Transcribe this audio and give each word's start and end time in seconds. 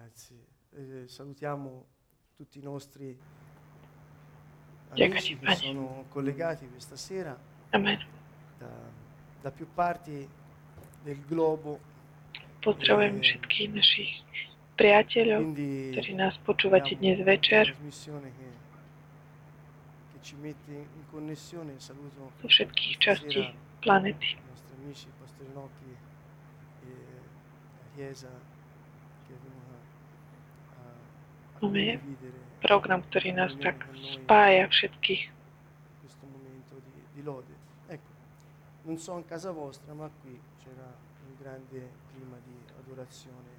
Grazie. 0.00 0.36
Eh, 0.72 1.08
salutiamo 1.08 1.84
tutti 2.34 2.58
i 2.58 2.62
nostri 2.62 3.14
amici 4.88 5.38
che 5.38 5.54
sono 5.56 6.06
collegati 6.08 6.66
questa 6.68 6.96
sera 6.96 7.38
da, 7.68 8.68
da 9.42 9.50
più 9.50 9.66
parti 9.74 10.26
del 11.04 11.20
globo. 11.26 11.78
Pozdravujem 12.64 13.20
všetkých 13.20 13.68
našich 13.72 14.12
priateľov, 14.80 15.40
Quindi 15.52 15.96
ktorí 15.96 16.12
nás 16.16 16.36
počúvate 16.44 16.96
dnes 16.96 17.20
večer. 17.20 17.68
trasmissione 17.72 18.32
che, 18.36 18.48
che 20.12 20.18
ci 20.24 20.36
mette 20.36 20.72
in 20.72 21.04
connessione. 21.12 21.76
Saluto 21.76 22.32
zo 22.40 22.48
všetkých 22.48 22.96
častí 23.00 23.52
planety. 23.84 24.36
i 24.36 24.44
nostri 24.48 24.72
amici, 24.80 25.08
il 25.08 25.16
Pastore 25.20 25.52
Nocchi 25.52 25.92
e 26.84 26.88
la 26.88 27.88
Chiesa 27.96 28.32
che 29.30 29.36
è 29.36 29.38
venuta 29.40 29.78
a, 30.76 30.82
a 31.49 31.49
Máme 31.60 32.00
Program, 32.60 33.00
ktorý 33.08 33.36
nás 33.36 33.52
tak 33.60 33.88
spája 34.20 34.68
všetkých. 34.68 35.22
questo 36.04 36.24
momento 36.28 36.76
di, 36.80 36.92
di 37.16 37.22
lode. 37.24 37.54
Ecco, 37.88 38.12
non 38.84 38.96
so 39.00 39.16
in 39.16 39.24
casa 39.24 39.52
vostra, 39.52 39.92
ma 39.96 40.08
qui 40.20 40.36
c'era 40.60 40.88
un 41.24 41.32
grande 41.40 41.80
clima 42.12 42.36
di 42.44 42.56
adorazione 42.80 43.52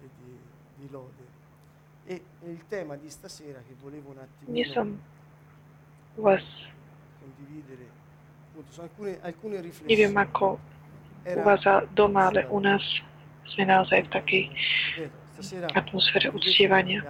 e 0.00 0.08
di, 0.16 0.32
di 0.76 0.88
lode. 0.88 1.24
E 2.08 2.22
il 2.48 2.64
tema 2.68 2.96
di 2.96 3.10
stasera 3.10 3.60
che 3.60 3.76
volevo 3.80 4.12
un 4.12 4.18
attimino 4.18 4.96
vás, 6.16 6.44
condividere, 7.20 7.84
appunto, 8.48 8.72
sono 8.72 8.88
alcune, 8.88 9.18
alcune 9.20 9.56
neviem 9.60 9.68
riflessioni. 9.68 10.16
ako 10.16 10.58
u 11.36 11.40
vás 11.44 11.62
doma, 11.92 12.32
ale 12.32 12.48
u 12.48 12.60
nás 12.60 12.82
sme 13.44 13.64
naozaj 13.64 14.04
v 14.04 14.10
takej 14.12 14.44
Ripeto, 14.48 15.12
stasera 15.12 15.27
atmosfére 15.74 16.30
uctievania. 16.30 17.02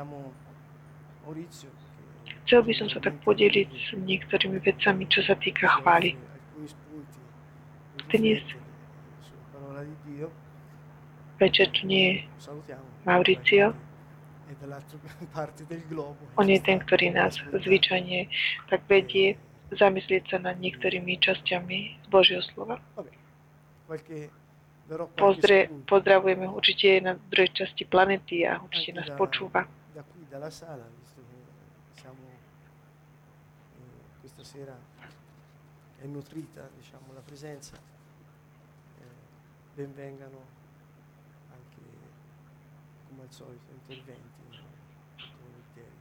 Chcel 2.48 2.60
by 2.64 2.72
som 2.72 2.88
sa 2.88 2.98
tak 3.04 3.20
podeliť 3.24 3.68
s 3.68 3.88
niektorými 3.96 4.58
vecami, 4.64 5.04
čo 5.12 5.20
sa 5.20 5.36
týka 5.36 5.68
chvály. 5.80 6.16
Dnes 8.08 8.40
večer 11.38 11.68
tu 11.76 11.86
nie 11.86 12.04
je 12.08 12.16
globo. 15.92 16.22
On 16.40 16.48
je 16.48 16.56
ten, 16.56 16.80
ktorý 16.80 17.12
nás 17.12 17.36
zvyčajne 17.52 18.32
tak 18.72 18.80
vedie 18.88 19.36
zamyslieť 19.68 20.32
sa 20.32 20.38
nad 20.40 20.56
niektorými 20.56 21.20
časťami 21.20 22.08
Božieho 22.08 22.40
slova. 22.40 22.80
Pozdre, 24.88 25.68
spunto 25.68 25.84
pozdravujeme 25.84 26.48
ho 26.48 26.56
určite 26.56 27.04
na 27.04 27.12
druhej 27.12 27.52
časti 27.52 27.84
planety 27.84 28.48
a 28.48 28.56
určite 28.56 28.96
nás 28.96 29.12
počúva. 29.20 29.68
da 29.92 30.00
qui 30.00 30.24
dalla 30.32 30.48
sala, 30.48 30.88
visto 30.96 31.20
che 31.28 31.36
siamo 32.00 32.24
eh, 32.24 34.20
questa 34.20 34.44
sera 34.44 34.72
è 36.00 36.06
nutrita 36.06 36.70
diciamo, 36.74 37.12
la 37.12 37.20
presenza, 37.20 37.76
eh, 37.76 39.04
ben 39.74 39.92
vengano 39.92 40.40
anche 41.52 41.84
come 43.08 43.22
al 43.28 43.30
solito 43.32 43.68
interventi 43.72 44.40
molto 44.48 45.36
volentieri. 45.36 45.96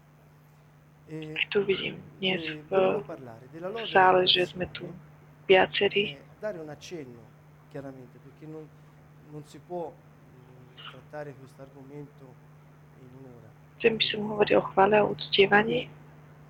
E, 1.08 1.48
Tu 1.52 1.60
vidím 1.66 2.00
dnes 2.20 2.40
e 2.44 2.56
v 2.56 2.68
volevo 2.70 3.02
parlare 3.02 3.48
della 3.52 3.68
lode 3.68 3.88
sále, 3.88 4.24
delle 4.24 4.28
že 4.32 4.46
sme 4.46 4.72
tu 4.72 4.88
persone, 4.88 5.44
viacerí. 5.48 6.04
eh, 6.16 6.20
dare 6.40 6.60
un 6.60 6.70
accenno 6.70 7.27
chiaramente 7.78 8.18
perché 8.18 8.46
non, 8.50 8.68
non 9.30 9.46
si 9.46 9.60
può 9.60 9.94
mh, 9.94 10.90
trattare 10.90 11.34
questo 11.38 11.62
argomento 11.62 12.26
in 13.00 13.08
un'ora. 13.22 13.50
Chcem 13.78 13.98
by 13.98 14.04
som 14.10 14.22
hovoril 14.34 14.58
o 14.58 14.62
chvále 14.74 14.98
a 14.98 15.06
uctievaní, 15.06 15.86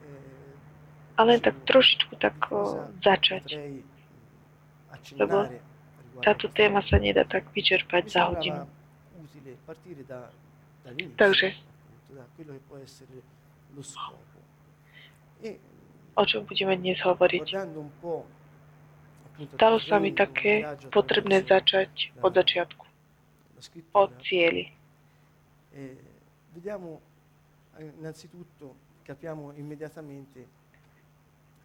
Eh, 0.07 1.19
a 1.19 1.23
len 1.27 1.43
tak 1.43 1.55
trošičku 1.67 2.15
tak 2.15 2.39
o, 2.47 2.79
začať. 3.03 3.43
accennare 4.87 5.59
riguardo 5.59 6.23
Táto 6.23 6.47
téma 6.55 6.79
sa 6.87 6.95
nedá 6.95 7.27
tak 7.27 7.51
vyčerpať 7.51 8.03
za 8.07 8.31
hodinu. 8.31 8.63
Takže. 11.19 11.47
E 15.43 15.51
O 16.17 16.25
čom 16.25 16.49
budeme 16.49 16.73
dnes 16.79 16.97
hovoriť? 17.03 17.45
guardando 17.45 17.77
un 17.83 17.91
po' 18.01 18.25
appunto 18.25 19.26
Stalo 19.37 19.77
sa 19.77 20.01
mi 20.01 20.17
také 20.17 20.65
potrebné 20.89 21.45
začať 21.45 22.17
od 22.25 22.33
začiatku, 22.33 22.85
od 23.93 24.11
cieli. 24.25 24.65
eh, 25.77 25.93
vediamo 26.57 26.97
eh, 27.77 27.93
innanzitutto 28.01 28.73
capiamo 29.05 29.53
immediatamente 29.53 30.47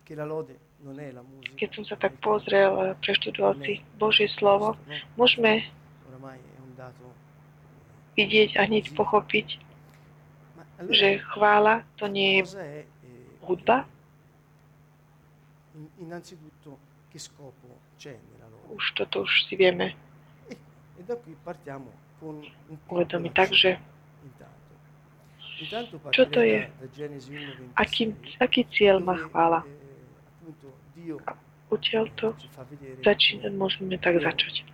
che 0.05 0.15
la 0.15 0.29
lode 0.29 0.59
non 0.85 1.01
è 1.01 1.09
la 1.13 1.25
musica. 1.25 1.57
Keď 1.57 1.71
som 1.73 1.85
sa 1.89 1.97
tak 1.97 2.13
pozrel 2.21 2.93
preštudoval 3.01 3.57
si 3.65 3.81
Božie 3.97 4.29
slovo, 4.37 4.77
môžeme 5.17 5.65
dato. 6.77 7.09
vidieť 8.21 8.61
a 8.61 8.69
hneď 8.69 8.93
pochopiť, 8.93 9.57
že 10.93 11.25
chvála 11.33 11.89
to 11.97 12.05
nie 12.05 12.43
je 12.43 12.43
eh, 12.61 12.85
hudba. 13.49 13.89
in- 15.73 15.89
innanzitutto 16.05 16.77
che 17.13 17.19
scopo 17.21 17.77
c'è 18.01 18.17
nella 18.17 18.49
lode? 18.49 18.73
Už 18.73 18.85
toto 18.97 19.29
už 19.29 19.45
si 19.45 19.55
vieme 19.61 19.93
E, 20.49 20.57
e 20.97 21.05
uvedomiť. 22.89 23.33
Takže 23.37 23.71
Čo 26.11 26.25
to 26.33 26.41
je? 26.43 26.67
partirei 26.67 26.75
da, 26.75 26.87
da 26.87 26.87
Genesi 26.97 27.31
1, 27.39 27.77
aký, 27.79 28.03
aký 28.41 28.65
cieľ 28.73 28.99
má 29.05 29.15
chvála? 29.29 29.63
eh, 29.63 29.69
Dio 30.97 31.21
Odtiaľ 31.73 32.05
to 32.17 32.33
fa 32.53 32.65
vedere 32.69 33.01
začína, 33.05 33.49
môžeme 33.53 33.97
tak 34.01 34.21
začať. 34.21 34.65
eh, 34.65 34.67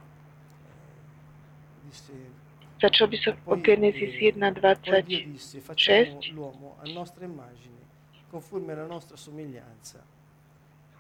Začal 2.79 3.07
by 3.11 3.19
som 3.19 3.35
od 3.47 3.59
Genesis 3.61 4.15
poi 4.15 4.31
Dio 4.31 4.39
1.26. 4.39 6.31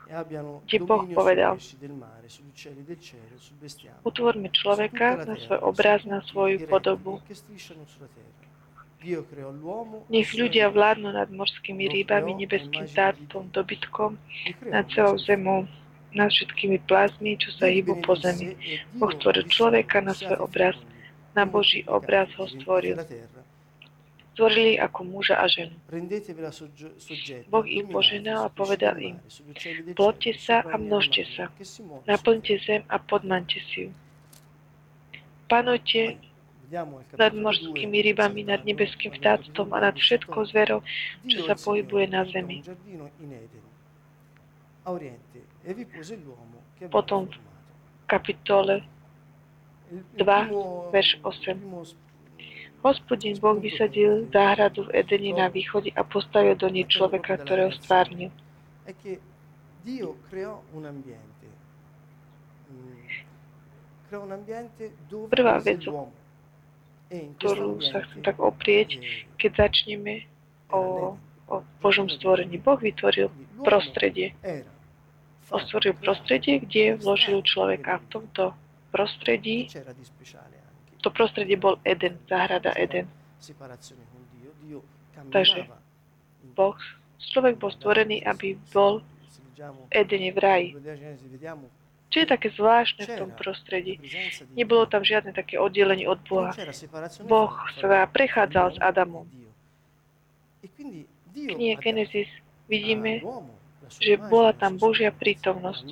somiglianza 0.09 0.61
e 0.73 0.79
Boh 0.79 1.05
povedal. 1.13 1.55
Utvorme 4.05 4.49
človeka 4.51 5.25
na 5.25 5.37
svoj 5.37 5.59
obraz, 5.61 6.01
na 6.05 6.21
svoju 6.25 6.65
podobu. 6.67 7.21
Nech 10.11 10.35
ľudia 10.35 10.67
vládnu 10.75 11.15
nad 11.15 11.31
morskými 11.31 11.87
rýbami, 11.87 12.35
nebeským 12.35 12.91
vtáctvom, 12.91 13.55
dobytkom, 13.55 14.19
nad 14.67 14.91
celou 14.91 15.15
zemou, 15.23 15.71
nad 16.11 16.35
všetkými 16.35 16.83
plázmi, 16.83 17.39
čo 17.39 17.55
sa 17.55 17.71
hýbu 17.71 18.03
po 18.03 18.19
zemi. 18.19 18.59
Boh 18.99 19.15
stvoril 19.15 19.47
človeka 19.47 20.03
na 20.03 20.19
svoj 20.19 20.35
"Siate 20.35 20.43
obraz, 20.43 20.77
na 21.37 21.47
Boží 21.47 21.87
obraz 21.87 22.27
ho 22.35 22.51
stvoril. 22.51 22.99
Stvorili 24.39 24.79
ako 24.79 25.01
muža 25.03 25.35
a 25.35 25.51
ženu. 25.51 25.75
Boh 27.51 27.67
ich 27.67 27.83
požehnal 27.91 28.47
a 28.47 28.55
povedal 28.55 28.95
im, 29.03 29.19
Plodte 29.99 30.31
sa 30.39 30.63
a 30.63 30.79
množte 30.79 31.27
sa. 31.35 31.51
Naplňte 32.07 32.55
zem 32.63 32.87
a 32.87 33.03
podmante 33.03 33.59
si 33.75 33.91
ju. 33.91 33.91
Panujte 35.51 36.15
terra." 36.15 36.29
Vediamo 36.69 37.01
al 37.01 37.05
nad 37.19 37.33
morskými 37.35 37.99
2, 37.99 38.07
rybami, 38.13 38.45
nad 38.45 38.61
nebeským 38.63 39.11
vtáctvom 39.17 39.73
a 39.73 39.89
nad 39.89 39.97
2, 39.97 40.05
všetkou 40.05 40.43
zverou, 40.53 40.85
čo 41.25 41.49
sa 41.49 41.57
pohybuje 41.57 42.07
na 42.13 42.29
zemi. 42.29 42.63
e 46.79 46.89
Potom 46.93 47.27
v 47.27 48.07
kapitole 48.07 48.87
Il- 49.91 50.05
il 50.15 50.21
2, 50.21 50.45
primo- 50.45 50.93
verš 50.93 51.11
il 51.17 51.21
8. 51.25 51.59
Hospodin 52.79 53.35
Boh 53.39 53.59
vysadil 53.59 54.31
záhradu 54.31 54.87
v 54.87 55.03
Edeni 55.03 55.35
na 55.35 55.49
východe 55.49 55.91
a 55.93 56.03
postavil 56.03 56.55
do 56.55 56.71
nej 56.71 56.87
človeka, 56.87 57.37
ktorého 57.37 57.75
stvárnil. 57.75 58.31
mm, 62.71 63.27
Prvá 65.29 65.59
vec. 65.59 65.83
E 67.09 67.35
ktorú 67.41 67.81
sa 67.81 68.05
chcem 68.05 68.21
tak 68.21 68.37
oprieť, 68.37 69.01
keď 69.41 69.65
začneme 69.65 70.29
o, 70.69 71.17
o 71.49 71.55
Božom 71.81 72.05
stvorení. 72.07 72.61
Boh 72.61 72.77
vytvoril 72.77 73.33
prostredie. 73.65 74.37
Ostvoril 75.49 75.97
prostredie, 75.97 76.61
kde 76.61 77.01
vložil 77.01 77.41
človeka. 77.41 78.05
V 78.05 78.07
tomto 78.13 78.45
prostredí, 78.93 79.73
To 81.03 81.09
prostredie 81.15 81.55
bol 81.55 81.79
Eden, 81.87 82.19
záhrada 82.27 82.75
Eden. 82.75 83.07
Takže 85.31 85.69
Boh, 86.59 86.79
človek 87.19 87.59
bol 87.59 87.71
stvorený, 87.71 88.23
aby 88.27 88.59
bol 88.75 89.03
v 89.59 89.91
Edene 89.91 90.31
v 90.35 90.39
raji. 90.39 90.69
Čo 92.09 92.25
je 92.25 92.27
také 92.27 92.49
zvláštne 92.57 93.05
v 93.05 93.15
tom 93.21 93.31
prostredí? 93.37 94.01
Nebolo 94.57 94.89
tam 94.89 95.05
žiadne 95.05 95.37
také 95.37 95.61
oddelenie 95.61 96.09
od 96.09 96.19
Boha. 96.25 96.57
Boh 97.29 97.53
sa 97.77 98.09
prechádzal 98.09 98.67
s 98.75 98.79
Adamom. 98.81 99.29
V 100.65 101.43
knihe 101.55 101.77
Genesis 101.79 102.31
vidíme, 102.67 103.21
že 104.01 104.17
bola 104.17 104.57
tam 104.57 104.81
Božia 104.81 105.13
prítomnosť. 105.13 105.85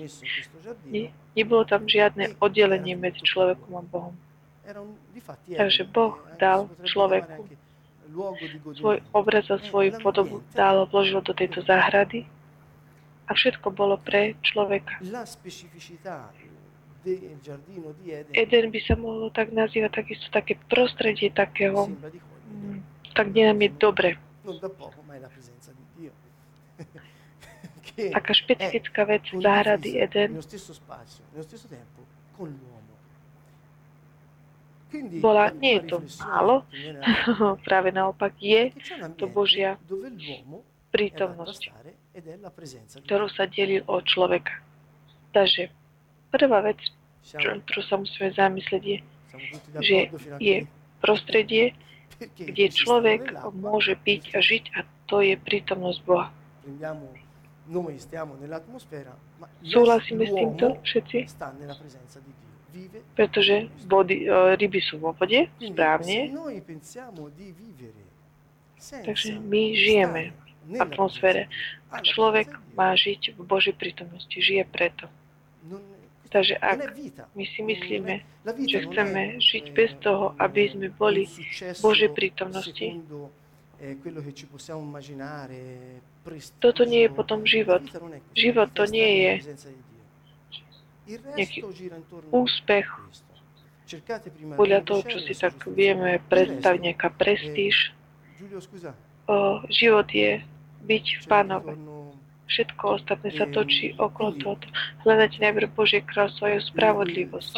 Ne, 0.88 1.12
nebolo 1.36 1.68
tam 1.68 1.84
žiadne 1.84 2.40
oddelenie 2.40 2.96
medzi 2.96 3.20
človekom 3.24 3.72
a 3.76 3.82
Bohom. 3.84 4.14
Takže 5.56 5.82
Boh 5.94 6.18
dal 6.38 6.66
človeku 6.82 7.46
svoj 8.74 8.98
obraz 9.12 9.46
a 9.50 9.58
svoju 9.58 9.98
podobu, 10.02 10.42
dal, 10.54 10.86
vložil 10.86 11.20
do 11.22 11.34
tejto 11.34 11.62
záhrady 11.62 12.26
a 13.26 13.34
všetko 13.34 13.70
bolo 13.74 13.98
pre 13.98 14.38
človeka. 14.42 15.02
Eden 18.34 18.66
by 18.74 18.80
sa 18.82 18.94
mohlo 18.98 19.30
tak 19.30 19.54
nazývať 19.54 20.02
takisto 20.02 20.26
také 20.34 20.58
prostredie 20.66 21.30
takého, 21.30 21.86
mm, 21.86 22.82
tak 23.14 23.30
kde 23.30 23.42
nám 23.46 23.60
je 23.62 23.70
dobre. 23.78 24.10
Taká 27.94 28.32
špecifická 28.42 29.06
vec 29.06 29.22
záhrady 29.30 30.02
Eden 30.02 30.42
bola, 35.20 35.50
nie 35.50 35.80
je 35.80 35.82
to 35.90 35.96
málo, 36.22 36.62
práve 37.66 37.90
naopak 37.90 38.32
je 38.38 38.70
to 39.18 39.26
Božia 39.26 39.80
prítomnosť, 40.94 41.72
ktorú 43.04 43.26
sa 43.28 43.50
delí 43.50 43.82
od 43.84 44.02
človeka. 44.06 44.62
Takže 45.34 45.68
prvá 46.32 46.64
vec, 46.64 46.80
ktorú 47.26 47.82
sa 47.84 47.96
musíme 48.00 48.32
zamyslieť, 48.32 48.82
je, 48.84 48.98
že 49.82 49.98
je 50.40 50.56
prostredie, 51.02 51.76
kde 52.40 52.72
človek 52.72 53.36
môže 53.52 53.98
byť 54.00 54.22
a 54.32 54.38
žiť 54.40 54.64
a 54.72 54.78
to 55.04 55.20
je 55.20 55.34
prítomnosť 55.36 56.00
Boha. 56.08 56.32
Súhlasíme 59.66 60.24
s 60.24 60.32
týmto 60.32 60.66
všetci? 60.80 61.18
Pretože 63.16 63.72
vody, 63.88 64.28
ryby 64.30 64.80
sú 64.84 65.00
vo 65.00 65.16
vode, 65.16 65.48
správne. 65.58 66.32
Takže 69.04 69.40
my 69.40 69.62
žijeme 69.74 70.22
v 70.66 70.80
atmosfére. 70.82 71.48
A 71.94 72.02
človek 72.02 72.50
má 72.74 72.92
žiť 72.98 73.38
v 73.38 73.40
Božej 73.46 73.74
prítomnosti. 73.78 74.34
Žije 74.34 74.66
preto. 74.68 75.06
Takže 76.26 76.58
ak 76.58 76.98
my 77.38 77.44
si 77.46 77.60
myslíme, 77.62 78.14
že 78.66 78.78
chceme 78.90 79.38
žiť 79.38 79.64
bez 79.70 79.94
toho, 80.02 80.34
aby 80.42 80.68
sme 80.74 80.90
boli 80.90 81.30
v 81.30 81.78
Božej 81.78 82.10
prítomnosti, 82.12 82.98
toto 86.58 86.82
nie 86.82 87.06
je 87.06 87.10
potom 87.14 87.46
život. 87.46 87.86
Život 88.34 88.68
to 88.74 88.84
nie 88.90 89.10
je 89.22 89.32
nejaký 91.06 91.62
úspech 92.34 92.86
podľa 94.58 94.80
toho, 94.82 95.00
čo 95.06 95.18
si 95.22 95.34
tak 95.38 95.54
vieme 95.70 96.18
predstaviť, 96.26 96.80
nejaká 96.82 97.08
prestíž. 97.14 97.94
O, 99.26 99.62
život 99.70 100.10
je 100.10 100.42
byť 100.82 101.04
v 101.22 101.24
Pánove. 101.26 101.72
Všetko 102.46 102.84
ostatné 103.02 103.34
sa 103.34 103.46
točí 103.50 103.94
okolo 103.98 104.30
toho. 104.38 104.54
Hľadať 105.02 105.42
najprv 105.42 105.68
Božie 105.74 106.02
kráľstvo 106.02 106.46
a 106.46 106.50
jeho 106.54 106.62
spravodlivosť. 106.62 107.54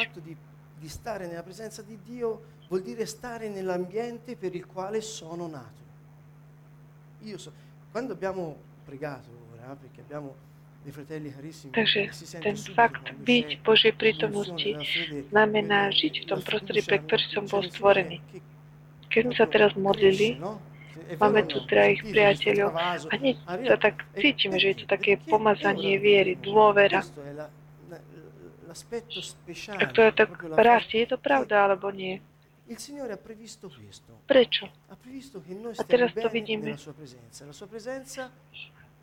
Di 0.78 0.88
stare 0.88 1.26
nella 1.26 1.42
presenza 1.42 1.82
di 1.82 1.98
Dio 2.00 2.62
vuol 2.68 2.86
dire 2.86 3.04
stare 3.04 3.50
nell'ambiente 3.50 4.36
per 4.36 4.54
il 4.54 4.64
quale 4.64 5.00
sono 5.00 5.48
nato. 5.48 5.82
Io 7.26 7.36
so, 7.36 7.50
quando 7.90 8.12
abbiamo 8.14 8.54
pregato 8.84 9.28
ora, 9.52 9.74
perché 9.74 10.00
abbiamo 10.00 10.47
Takže 11.72 12.00
ten 12.40 12.56
fakt 12.56 13.12
byť 13.24 13.48
Božej 13.64 13.92
prítomnosti 13.96 14.70
znamená 15.28 15.92
žiť 15.92 16.14
v 16.22 16.28
tom 16.28 16.40
prostredí, 16.40 16.82
pre 16.84 16.98
ktorý 17.02 17.24
som 17.32 17.44
bol 17.44 17.62
stvorený. 17.66 18.20
Keď 19.08 19.20
sme 19.24 19.34
sa 19.36 19.46
teraz 19.48 19.72
modlili, 19.76 20.36
máme 21.16 21.44
tu 21.48 21.64
trajich 21.64 22.04
priateľov 22.04 22.70
a 22.76 23.12
hneď 23.16 23.36
sa 23.64 23.76
tak 23.80 24.04
cítime, 24.16 24.60
že 24.60 24.76
je 24.76 24.76
to 24.84 24.86
také 24.88 25.16
pomazanie 25.16 25.96
viery, 25.96 26.36
dôvera. 26.36 27.00
Ak 29.80 29.90
to 29.96 30.00
je 30.04 30.12
tak 30.12 30.30
rastie, 30.54 31.08
je 31.08 31.16
to 31.16 31.18
pravda 31.18 31.64
alebo 31.64 31.88
nie? 31.88 32.20
Prečo? 34.28 34.68
A 35.72 35.82
teraz 35.88 36.12
to 36.12 36.28
vidíme 36.28 36.76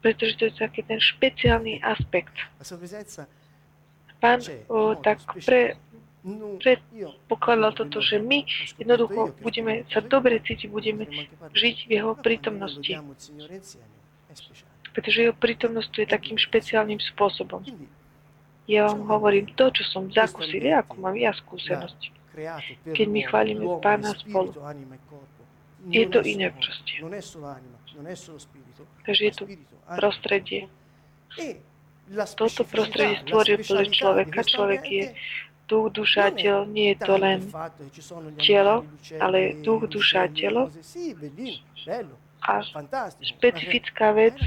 pretože 0.02 0.38
to 0.38 0.44
je 0.50 0.54
taký 0.56 0.82
ten 0.84 1.00
špeciálny 1.00 1.82
aspekt. 1.82 2.36
Pán 4.20 4.40
o, 4.72 4.96
tak 4.96 5.22
pre, 5.44 5.76
predpokladal 6.58 7.78
toto, 7.78 8.02
že 8.02 8.18
my 8.18 8.42
jednoducho 8.82 9.38
budeme 9.46 9.86
sa 9.94 10.02
dobre 10.02 10.42
cítiť, 10.42 10.72
budeme 10.74 11.06
žiť 11.54 11.78
v 11.86 11.92
jeho 12.02 12.18
prítomnosti. 12.18 12.94
Pretože 14.96 15.18
jeho 15.30 15.36
prítomnosť 15.36 15.92
je 16.02 16.08
takým 16.08 16.38
špeciálnym 16.40 16.98
spôsobom. 17.14 17.62
Ja 18.66 18.90
vám 18.90 19.06
hovorím 19.06 19.54
to, 19.54 19.70
čo 19.70 19.86
som 19.86 20.10
zakúsil, 20.10 20.66
ako 20.74 20.98
mám 20.98 21.14
ja 21.14 21.30
skúsenosť. 21.30 22.10
Keď 22.90 23.08
my 23.08 23.22
chválime 23.30 23.64
Pána 23.78 24.18
spolu. 24.18 24.50
Je 25.90 26.06
to 26.10 26.20
iné 26.26 26.50
proste. 26.50 26.94
Takže 29.06 29.22
je 29.26 29.34
tu 29.38 29.44
prostredie. 29.86 30.62
Toto 32.36 32.62
prostredie 32.66 33.22
stvoril 33.26 33.58
pre 33.62 33.84
človeka. 33.90 34.40
Človek 34.46 34.84
je 34.86 35.04
duch, 35.70 35.94
duša, 35.94 36.34
telo. 36.34 36.66
Nie 36.66 36.94
je 36.94 36.98
to 37.06 37.14
len 37.18 37.40
telo, 38.42 38.86
ale 39.22 39.58
duch, 39.62 39.90
duša, 39.90 40.30
telo. 40.34 40.70
A 42.46 42.62
špecifická 43.22 44.14
vec 44.14 44.38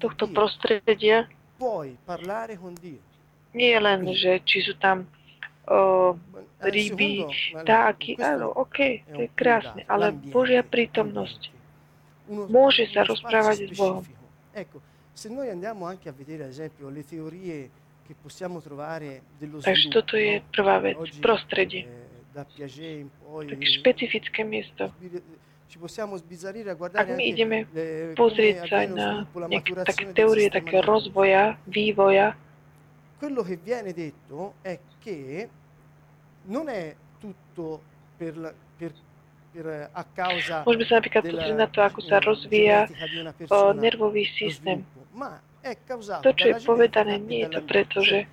tohto 0.00 0.28
prostredia 0.32 1.28
nie 3.54 3.68
je 3.70 3.80
len, 3.80 4.00
že 4.16 4.40
či 4.48 4.64
sú 4.64 4.74
tam 4.80 5.04
o, 5.66 6.14
ryby, 6.60 7.24
vtáky, 7.60 8.16
áno, 8.18 8.50
OK, 8.50 8.78
to 9.06 9.20
je 9.20 9.30
krásne, 9.30 9.82
ale 9.86 10.10
Božia 10.12 10.62
prítomnosť 10.62 11.52
môže 12.28 12.88
sa 12.88 13.04
rozprávať 13.04 13.68
s 13.68 13.76
Bohom. 13.76 14.04
Takže 19.60 19.86
toto 19.90 20.14
je 20.14 20.40
prvá 20.50 20.76
vec, 20.78 20.96
prostredie. 21.20 21.84
Eh, 21.84 22.04
Také 23.46 23.66
špecifické 23.78 24.42
miesto. 24.42 24.90
Ak 26.94 27.08
my 27.08 27.24
ideme 27.24 27.66
pozrieť 28.14 28.56
sa 28.68 28.78
na 28.86 29.08
nejaké 29.48 29.72
také 29.82 30.04
teórie 30.12 30.46
takého 30.48 30.82
rozvoja, 30.82 31.56
vývoja, 31.66 32.36
quello 33.24 33.42
che 33.42 33.56
viene 33.56 33.94
detto 33.94 34.54
è 34.60 34.78
che 35.00 35.48
non 36.44 36.68
è 36.68 36.94
tutto 37.18 37.80
per, 38.18 38.36
la, 38.36 38.52
per 38.76 38.92
Môžeme 39.54 40.82
sa 40.82 40.98
napríklad 40.98 41.22
pozrieť 41.30 41.54
na 41.54 41.70
to, 41.70 41.78
ako 41.78 42.02
sa 42.02 42.18
rozvíja 42.18 42.90
o 43.54 43.70
nervový 43.70 44.26
systém. 44.34 44.82
To, 46.26 46.30
čo 46.34 46.46
je 46.50 46.58
povedané, 46.66 47.22
nie 47.22 47.46
je 47.46 47.54
to 47.54 47.60
preto, 47.62 48.02
že 48.02 48.26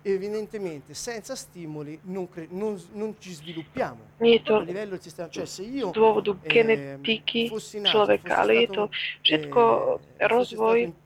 evidentemente 0.00 0.96
senza 0.96 1.36
stimoli 1.36 2.00
non, 2.08 2.32
cre- 2.32 2.48
non, 2.48 2.80
non 2.96 3.12
ci 3.20 3.36
sviluppiamo. 3.36 4.16
Nie 4.24 4.40
je 4.40 4.42
to 4.48 4.64
cioè, 5.28 5.44
se 5.44 5.68
io, 5.68 5.92
z 5.92 6.00
dôvodu 6.00 6.32
genetiky 6.48 7.52
človeka, 7.84 8.32
ale 8.40 8.64
je 8.64 8.68
to 8.72 8.82
všetko 9.20 9.60
rozvoj 10.16 11.03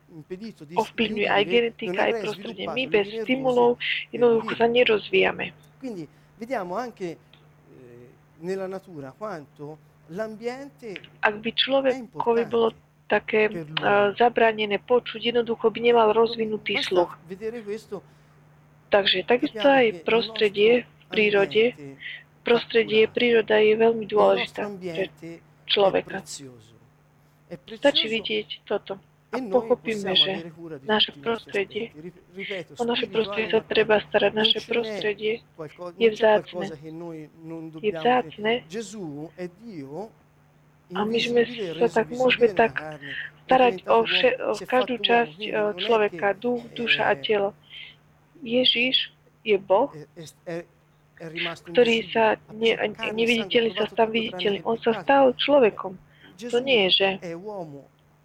ovplyvňuje 0.75 1.27
aj 1.29 1.43
genetika, 1.45 1.99
aj 2.09 2.13
prostredie. 2.25 2.65
My 2.69 2.83
bez 2.89 3.07
stimulov 3.23 3.77
jednoducho 4.09 4.51
sa 4.57 4.65
nerozvíjame. 4.65 5.53
Quindi 5.79 6.03
vediamo 6.37 6.75
anche 6.75 7.17
nella 8.39 8.67
natura 8.67 9.13
quanto 9.15 9.77
l'ambiente 10.15 10.95
Ak 11.19 11.35
by 11.43 11.51
človekovi 11.53 12.43
bolo 12.49 12.73
také 13.09 13.49
uh, 13.49 14.13
zabranené 14.15 14.77
počuť, 14.81 15.33
jednoducho 15.33 15.73
by 15.73 15.79
nemal 15.81 16.13
rozvinutý 16.13 16.77
sluch. 16.81 17.17
Takže 18.89 19.17
takisto 19.25 19.65
aj 19.65 20.01
prostredie 20.05 20.85
v 20.85 21.03
prírode, 21.09 21.63
prostredie, 22.45 23.09
príroda 23.09 23.57
je 23.61 23.73
veľmi 23.77 24.05
dôležitá 24.05 24.65
pre 24.65 25.09
človeka. 25.65 26.21
Stačí 27.49 28.05
vidieť 28.09 28.65
toto. 28.65 29.01
A 29.29 29.37
pochopíme, 29.45 30.11
že 30.17 30.49
naše 30.89 31.13
prostredie, 31.21 31.93
o 32.81 32.83
naše 32.85 33.05
prostredie 33.05 33.53
sa 33.53 33.61
treba 33.61 34.01
starať, 34.01 34.31
naše 34.33 34.59
prostredie 34.65 35.45
je 36.01 36.09
vzácne. 36.09 36.65
Je 37.77 37.91
vzácne 37.93 38.53
a 40.89 40.99
my 41.05 41.19
sme 41.21 41.41
sa 41.77 41.87
tak, 42.01 42.07
môžeme 42.09 42.49
tak 42.57 42.73
starať 43.45 43.85
o, 43.85 44.01
vše, 44.01 44.29
o 44.41 44.53
každú 44.57 44.97
časť 44.97 45.37
človeka, 45.77 46.33
duch, 46.41 46.65
duša 46.73 47.13
a 47.13 47.13
telo. 47.13 47.53
Ježiš 48.41 49.13
je 49.45 49.61
Boh, 49.61 49.93
ktorý 51.69 51.97
sa 52.09 52.41
ne, 52.49 52.73
neviditeľný 53.13 53.77
sa 53.77 53.85
stal 53.91 54.09
viditeľný. 54.09 54.65
On 54.65 54.81
sa 54.81 54.97
stal 55.05 55.37
človekom. 55.37 55.93
To 56.49 56.57
nie 56.63 56.89
je, 56.89 56.91
že 56.95 57.09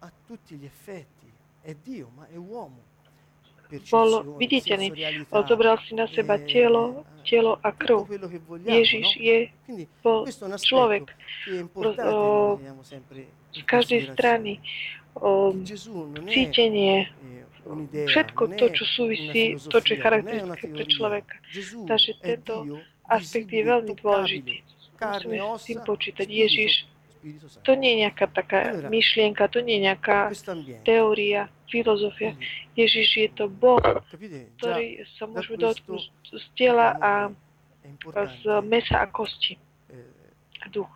a 0.05 0.11
tutti 0.27 0.55
gli 0.55 0.65
effetti. 0.65 1.25
È 1.61 1.73
Dio, 1.81 2.11
ma 2.15 2.27
è 2.29 2.37
uomo. 2.37 2.93
Bol 3.89 4.37
viditeľný. 4.37 4.93
Zobral 5.49 5.81
si 5.89 5.97
na 5.97 6.05
seba 6.13 6.37
telo, 6.37 7.01
telo 7.25 7.57
a 7.65 7.73
krv. 7.73 8.05
Ježiš 8.61 9.17
je, 9.17 9.49
bol 10.05 10.29
človek. 10.61 11.09
Z 13.49 13.61
každej 13.65 14.13
strany 14.13 14.61
cítenie, 16.29 17.09
všetko 17.89 18.53
to, 18.53 18.65
čo 18.69 18.83
súvisí, 18.85 19.57
to, 19.57 19.81
čo 19.81 19.91
je 19.97 19.99
charakteristické 19.99 20.65
pre 20.69 20.85
človeka. 20.85 21.35
Takže 21.89 22.11
tento 22.21 22.53
aspekt 23.09 23.49
je 23.49 23.63
veľmi 23.65 23.97
dôležitý. 23.97 24.61
Musíme 25.01 25.41
s 25.57 25.65
tým 25.65 25.81
počítať. 25.81 26.27
Ježiš 26.29 26.85
to 27.65 27.71
nie 27.73 27.97
je 27.97 27.97
nejaká 28.05 28.25
taká 28.29 28.59
myšlienka, 28.89 29.49
to 29.49 29.65
nie 29.65 29.81
je 29.81 29.85
nejaká 29.89 30.29
teória, 30.85 31.49
filozofia. 31.69 32.37
Ježiš 32.77 33.09
je 33.17 33.29
to 33.33 33.45
Boh, 33.49 33.81
ktorý 34.61 35.03
sa 35.17 35.25
môžeme 35.25 35.57
dotknúť 35.57 36.03
z 36.29 36.45
tela 36.53 36.93
a 37.01 37.11
z 38.13 38.43
mesa 38.65 39.01
a 39.01 39.07
kosti. 39.09 39.57
A 40.61 40.65
duch. 40.69 40.89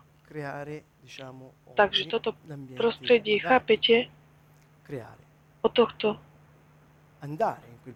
Takže 1.74 2.02
toto 2.06 2.38
prostredie, 2.78 3.42
chápete, 3.42 4.06
od 5.60 5.72
tohto 5.74 6.18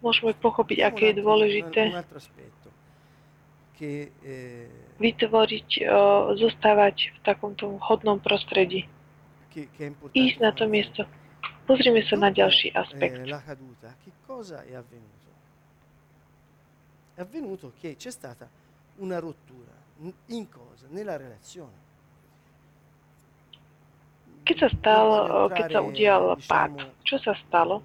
môžeme 0.03 0.35
pochopiť, 0.37 0.77
aké 0.83 1.03
je 1.11 1.15
dôležité 1.23 1.81
vytvoriť, 4.99 5.69
zostávať 6.39 6.95
v 7.11 7.19
takomto 7.23 7.75
hodnom 7.79 8.19
prostredí. 8.19 8.87
Ísť 10.11 10.37
na 10.39 10.51
to 10.51 10.67
miesto. 10.67 11.07
Pozrime 11.65 12.03
sa 12.05 12.19
na 12.19 12.29
ďalší 12.29 12.71
aspekt. 12.75 13.25
È 17.15 17.21
avvenuto 17.23 17.71
che 17.79 17.95
c'è 17.95 18.11
stata 18.11 18.47
una 18.99 19.19
rottura 19.19 19.71
in 20.35 20.45
cosa? 20.51 20.87
Nella 20.91 21.15
relazione. 21.15 21.83
Keď 24.43 24.57
sa 24.59 24.69
stalo, 24.69 25.47
keď 25.49 25.71
sa 25.71 25.81
udial 25.81 26.37
pád, 26.43 26.91
čo 27.01 27.17
sa 27.23 27.33
stalo? 27.47 27.81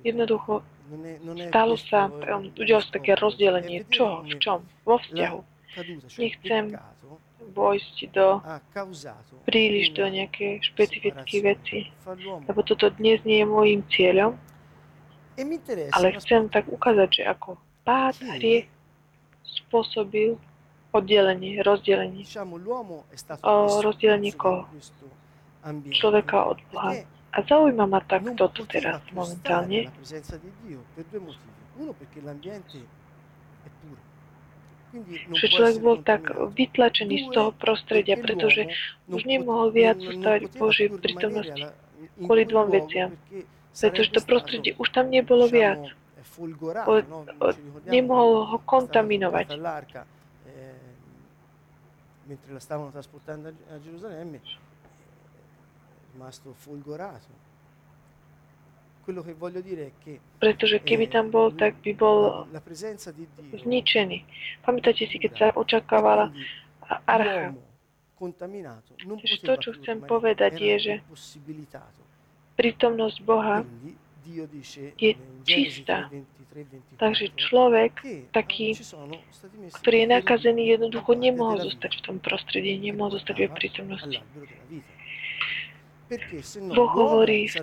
Jednoducho 0.00 0.64
stalo 1.52 1.76
sa, 1.76 2.08
udialo 2.56 2.82
sa 2.82 2.90
také 2.96 3.12
rozdelenie. 3.20 3.84
Čo? 3.92 4.24
V 4.24 4.34
čom? 4.40 4.64
Vo 4.88 4.96
vzťahu. 4.96 5.40
Nechcem 6.16 6.72
vojsť 7.52 7.96
do 8.12 8.40
príliš 9.44 9.92
do 9.96 10.04
nejaké 10.08 10.60
špecifické 10.64 11.36
veci, 11.40 11.78
lebo 12.48 12.60
toto 12.64 12.92
dnes 12.96 13.20
nie 13.24 13.40
je 13.44 13.46
môjim 13.48 13.80
cieľom, 13.88 14.36
e 15.38 15.44
ale 15.94 16.18
chcem 16.18 16.50
tak 16.50 16.66
ukázať, 16.66 17.08
že 17.12 17.22
ako 17.24 17.56
pád 17.86 18.20
hriech 18.36 18.66
spôsobil 19.44 20.36
oddelenie, 20.92 21.62
rozdelenie. 21.62 22.24
O 23.44 23.54
rozdelenie 23.80 24.32
koho? 24.34 24.66
Človeka 25.92 26.38
od 26.52 26.58
Boha. 26.72 26.92
A 27.28 27.38
zaujíma 27.44 27.84
ma 27.84 28.00
tak 28.00 28.24
toto 28.34 28.64
teraz 28.64 29.04
momentálne. 29.12 29.92
Že 35.36 35.46
človek 35.52 35.76
bol 35.84 36.00
tak 36.00 36.32
vytlačený 36.32 37.28
z 37.28 37.36
toho 37.36 37.50
prostredia, 37.52 38.16
pretože 38.16 38.72
už 39.12 39.28
nemohol 39.28 39.68
viac 39.68 40.00
zostávať 40.00 40.48
v 40.48 40.52
Božej 40.56 40.88
prítomnosti 40.96 41.62
kvôli 42.16 42.48
dvom 42.48 42.72
veciam. 42.72 43.12
Pretože 43.76 44.10
to 44.10 44.20
prostredie 44.24 44.72
už 44.80 44.88
tam 44.90 45.12
nebolo 45.12 45.46
viac. 45.46 45.84
O, 46.38 46.94
o, 47.02 47.46
nemohol 47.90 48.46
ho 48.46 48.58
kontaminovať. 48.62 49.58
Mentre 52.28 52.52
la 52.52 52.60
stavano 52.60 52.92
trasportando 52.92 53.48
a 53.48 53.80
Gerusalemme, 53.80 54.38
è 59.88 59.92
che 60.04 60.20
pretože 60.36 60.84
keby 60.84 61.08
tam 61.08 61.32
bol, 61.32 61.56
tak 61.56 61.80
by 61.80 61.92
bol 61.96 62.44
zničený. 63.56 64.18
Pamätáte 64.60 65.08
si, 65.08 65.16
keď 65.16 65.32
sa 65.32 65.46
očakávala 65.56 66.28
archa. 67.08 67.56
Takže 69.00 69.36
to, 69.46 69.52
čo 69.62 69.70
chcem 69.80 70.02
povedať, 70.04 70.52
je, 70.60 70.74
že 70.76 70.94
prítomnosť 72.58 73.18
Boha 73.22 73.64
je 74.98 75.12
čistá. 75.46 76.10
Takže 76.98 77.32
človek, 77.38 77.92
taký, 78.34 78.74
ktorý 79.78 79.96
je 80.04 80.08
nakazený, 80.10 80.62
jednoducho 80.74 81.14
nemohol 81.14 81.62
zostať 81.62 81.96
v 81.96 82.02
tom 82.02 82.16
prostredí, 82.18 82.76
nemohol 82.76 83.14
zostať 83.14 83.36
v 83.46 83.54
prítomnosti. 83.54 84.18
Boh 86.72 86.90
hovorí 86.90 87.48
v 87.48 87.56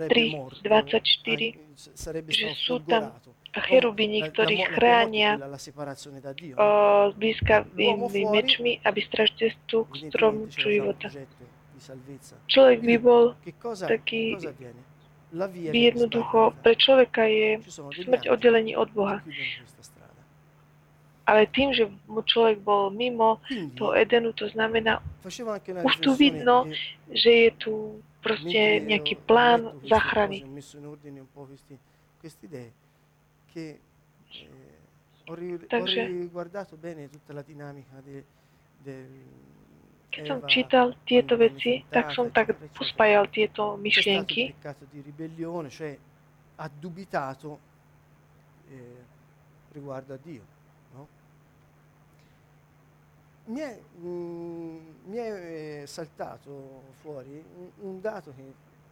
3.24, 0.61 2.29
že 2.29 2.47
sú 2.61 2.79
tam 2.85 3.17
cherubini, 3.55 4.21
ktorí 4.21 4.67
chránia 4.75 5.39
o, 5.39 6.67
blízkavými 7.15 8.21
mečmi, 8.27 8.83
aby 8.83 8.99
strážili 9.07 9.55
cestu 9.55 9.87
k 9.87 10.11
stromu 10.11 10.51
života. 10.51 11.07
Človek 12.47 12.79
by 12.83 12.95
bol 12.99 13.23
taký, 13.87 14.35
jednoducho, 15.71 16.55
pre 16.63 16.73
človeka 16.75 17.23
je 17.27 17.59
smrť 18.03 18.31
oddelení 18.31 18.75
od 18.75 18.89
Boha. 18.91 19.19
Ale 21.25 21.49
tým, 21.49 21.73
že 21.73 21.89
mu 22.05 22.21
človek 22.21 22.61
bol 22.61 22.93
mimo 22.93 23.41
toho 23.81 23.97
Edenu, 23.97 24.29
to 24.37 24.45
znamená, 24.45 25.01
už 25.81 25.93
tu 25.97 26.13
vidno, 26.13 26.69
že 27.09 27.49
je 27.49 27.51
tu 27.57 27.73
proste 28.25 28.81
nejaký 28.81 29.21
plán 29.21 29.77
záchrany. 29.85 30.41
Takže 35.69 36.01
keď 40.15 40.23
som 40.25 40.39
čítal 40.47 40.95
tieto 41.03 41.35
veci, 41.35 41.83
tak 41.91 42.15
som 42.15 42.31
tak 42.31 42.55
pospájal 42.73 43.29
tieto 43.29 43.75
myšlienky. 43.77 44.55
ha 46.57 46.69
dubitato 46.69 47.59
eh, 48.71 49.03
riguardo 49.75 50.13
a 50.13 50.17
Dio. 50.17 50.54
Mi 53.45 53.59
è, 53.59 53.79
mm, 53.99 54.77
mi 55.05 55.17
è 55.17 55.81
eh, 55.81 55.87
saltato 55.87 56.81
fuori 57.01 57.43
un, 57.57 57.69
un, 57.81 58.01
dato 58.01 58.33
che 58.35 58.43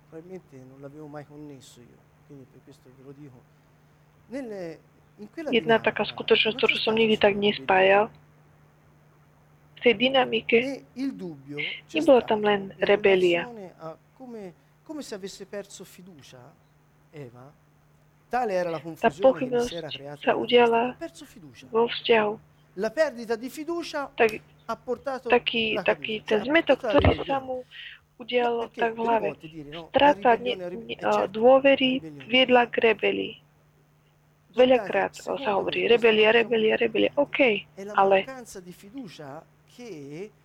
probabilmente 0.07 0.57
non 0.57 0.79
l'avevo 0.79 1.07
mai 1.07 1.25
connesso 1.25 1.79
io, 1.79 1.97
quindi 2.27 2.45
per 2.51 2.61
questo 2.63 2.89
ve 2.95 3.03
lo 3.03 3.11
dico. 3.11 3.41
Nelle, 4.27 4.79
in 5.17 5.29
quella 5.29 5.49
Jedna 5.49 5.81
skutočnosť, 5.81 6.57
ktorú 6.57 6.75
som 6.77 6.93
nikdy 6.97 7.17
tak 7.17 7.37
nespájal, 7.37 8.09
v 9.77 9.79
tej 9.81 9.93
dynamike 9.99 10.85
nebola 10.95 12.21
tam 12.23 12.41
len 12.41 12.73
rebelia. 12.79 13.49
Come, 14.83 15.01
se 15.01 15.15
avesse 15.15 15.45
perso 15.45 15.83
fiducia 15.83 16.39
Eva, 17.11 17.51
tale 18.29 18.53
era 18.53 18.69
la 18.69 18.79
confusione 18.79 19.49
che 19.49 19.59
si 19.61 19.75
era 19.75 19.89
creata. 19.89 20.21
Sa 20.21 20.35
udiala 20.35 20.97
vo 21.69 21.87
vzťahu 21.87 22.52
la 22.75 22.89
perdita 22.89 23.35
di 23.35 23.49
fiducia 23.49 24.09
tak, 24.15 24.41
ha 24.65 24.75
portato 24.75 25.29
taký, 25.29 25.77
taký 25.83 26.23
ten 26.25 26.41
zmetok, 26.41 26.79
ktorý 26.81 27.21
sa 27.25 27.37
mu 27.37 27.61
udial 28.17 28.69
tak 28.73 28.95
v 28.95 28.99
hlave. 29.03 29.29
Strata 29.93 30.37
ne, 30.39 30.53
ne, 30.57 30.95
dôvery 31.29 32.01
viedla 32.29 32.69
k 32.69 32.93
rebelii. 32.93 33.35
Veľakrát 34.53 35.17
sa 35.17 35.33
hovorí 35.33 35.89
rebelia, 35.89 36.29
rebelia, 36.29 36.77
rebelia. 36.77 37.09
OK, 37.17 37.65
ale 37.97 38.29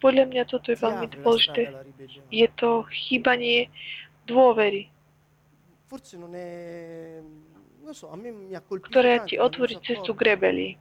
podľa 0.00 0.25
mňa 0.25 0.42
toto 0.49 0.73
je 0.73 0.78
veľmi 0.80 1.06
dôležité. 1.12 1.76
Je 2.32 2.49
to 2.56 2.88
chýbanie 2.88 3.68
dôvery. 4.25 4.88
ktorá 8.64 9.12
ti 9.28 9.37
otvorí 9.37 9.76
cestu 9.85 10.16
k 10.16 10.20
rebelii. 10.32 10.73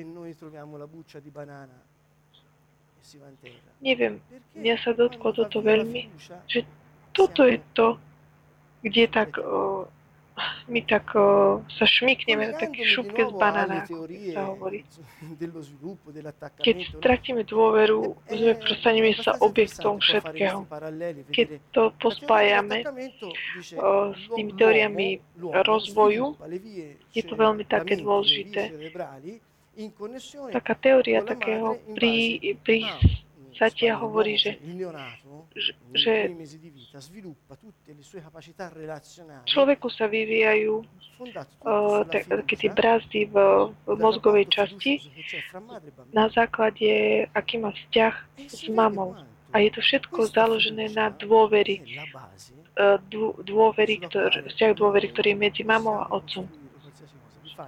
Che 0.00 0.06
noi 0.06 0.34
troviamo 0.34 0.78
la 0.78 0.86
buccia 0.86 1.18
di 1.20 1.28
banana 1.28 1.76
e 1.76 3.04
si 3.04 3.18
va 3.18 3.28
in 3.28 3.36
terra. 3.38 3.68
Neviem, 3.84 4.16
mňa 4.56 4.76
sa 4.80 4.96
dotklo 4.96 5.28
toto 5.36 5.60
veľmi, 5.60 6.08
že 6.48 6.64
toto 7.12 7.44
je 7.44 7.60
to, 7.76 8.00
kde 8.80 9.04
tak 9.12 9.36
uh, 9.36 9.84
my 10.72 10.80
tak 10.88 11.04
uh, 11.12 11.60
sa 11.68 11.84
šmikneme 11.84 12.48
na 12.48 12.56
také 12.56 12.80
šupke 12.88 13.28
z 13.28 13.32
banána, 13.36 13.84
sa 14.32 14.42
hovorí. 14.48 14.88
Keď 16.64 16.76
stratíme 16.96 17.44
dôveru, 17.44 18.16
sme 18.24 18.56
prostaneme 18.56 19.12
sa 19.20 19.36
objektom 19.36 20.00
všetkého. 20.00 20.64
Keď 21.28 21.48
to 21.76 21.92
pospájame 22.00 22.88
uh, 22.88 24.16
s 24.16 24.22
tými 24.32 24.56
teóriami 24.56 25.20
rozvoju, 25.44 26.40
je 27.12 27.20
to 27.20 27.36
veľmi 27.36 27.68
také 27.68 28.00
dôležité. 28.00 28.72
Taká 30.52 30.74
teória 30.74 31.22
takého 31.22 31.78
pri, 31.94 32.38
pri 32.60 32.78
Satia 33.60 33.92
hovorí, 33.98 34.40
že, 34.40 34.56
že 35.92 36.32
človeku 39.44 39.92
sa 39.92 40.08
vyvíjajú 40.08 40.80
uh, 40.80 42.00
také 42.08 42.54
tie 42.56 42.70
brázdy 42.72 43.28
v, 43.28 43.36
v 43.74 43.96
mozgovej 44.00 44.48
časti 44.48 45.04
na 46.08 46.32
základe, 46.32 47.26
aký 47.36 47.60
má 47.60 47.76
vzťah 47.76 48.14
s 48.48 48.64
mamou. 48.72 49.12
A 49.50 49.60
je 49.60 49.70
to 49.76 49.84
všetko 49.84 50.30
založené 50.30 50.94
na 50.96 51.12
dôvery, 51.12 51.84
uh, 52.80 52.96
dôvery 53.44 54.00
ktor, 54.08 54.30
vzťah 54.56 54.72
dôvery, 54.72 55.12
ktorý 55.12 55.34
je 55.34 55.38
medzi 55.38 55.62
mamou 55.68 56.00
a 56.00 56.08
otcom. 56.16 56.48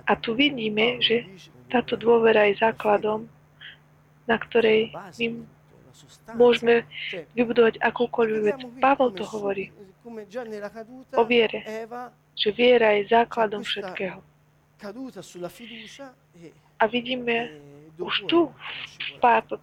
A 0.09 0.17
tu 0.17 0.33
vidíme, 0.33 1.05
že 1.05 1.29
táto 1.73 1.97
dôvera 1.97 2.53
je 2.53 2.61
základom, 2.61 3.25
na 4.29 4.37
ktorej 4.37 4.93
my 5.17 5.49
môžeme 6.37 6.85
vybudovať 7.33 7.81
akúkoľvek 7.81 8.43
vec. 8.45 8.61
Pavel 8.77 9.11
to 9.17 9.25
hovorí 9.25 9.73
o 11.17 11.23
viere, 11.25 11.89
že 12.37 12.53
viera 12.53 12.93
je 13.01 13.09
základom 13.09 13.65
všetkého. 13.65 14.21
A 16.77 16.85
vidíme 16.91 17.57
už 17.97 18.15
tu 18.29 18.51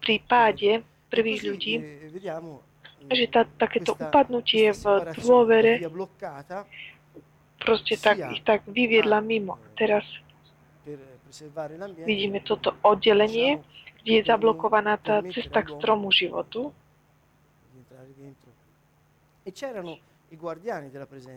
pri 0.00 0.16
páde 0.26 0.82
prvých 1.12 1.40
ľudí, 1.44 1.74
že 3.10 3.24
tá, 3.28 3.44
takéto 3.44 3.92
upadnutie 3.94 4.72
v 4.72 4.84
dôvere 5.20 5.82
proste 7.60 8.00
tak, 8.00 8.16
ich 8.32 8.40
tak 8.40 8.64
vyviedla 8.64 9.20
mimo. 9.20 9.60
Teraz 9.76 10.04
vidíme 12.04 12.40
toto 12.42 12.74
oddelenie, 12.82 13.62
kde 14.02 14.12
je 14.20 14.22
zablokovaná 14.24 14.96
tá 14.96 15.22
cesta 15.30 15.62
k 15.62 15.76
stromu 15.76 16.10
životu. 16.10 16.72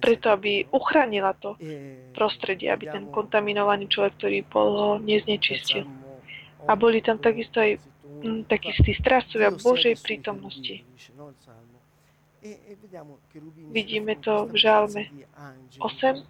Preto, 0.02 0.28
aby 0.30 0.70
uchránila 0.70 1.34
to 1.34 1.58
prostredie, 2.14 2.70
aby 2.70 2.94
ten 2.94 3.10
kontaminovaný 3.10 3.90
človek, 3.90 4.14
ktorý 4.22 4.40
bol 4.46 4.70
ho 4.78 4.92
neznečistil. 5.02 5.90
A 6.70 6.78
boli 6.78 7.02
tam 7.02 7.18
takisto 7.18 7.60
aj 7.60 7.82
m, 8.24 8.46
takí 8.48 8.72
tí 8.86 8.94
strážcovia 8.96 9.52
Božej 9.52 10.00
prítomnosti. 10.00 10.86
Vidíme 13.74 14.14
to 14.22 14.48
v 14.48 14.56
žalme 14.56 15.04
8, 15.82 16.24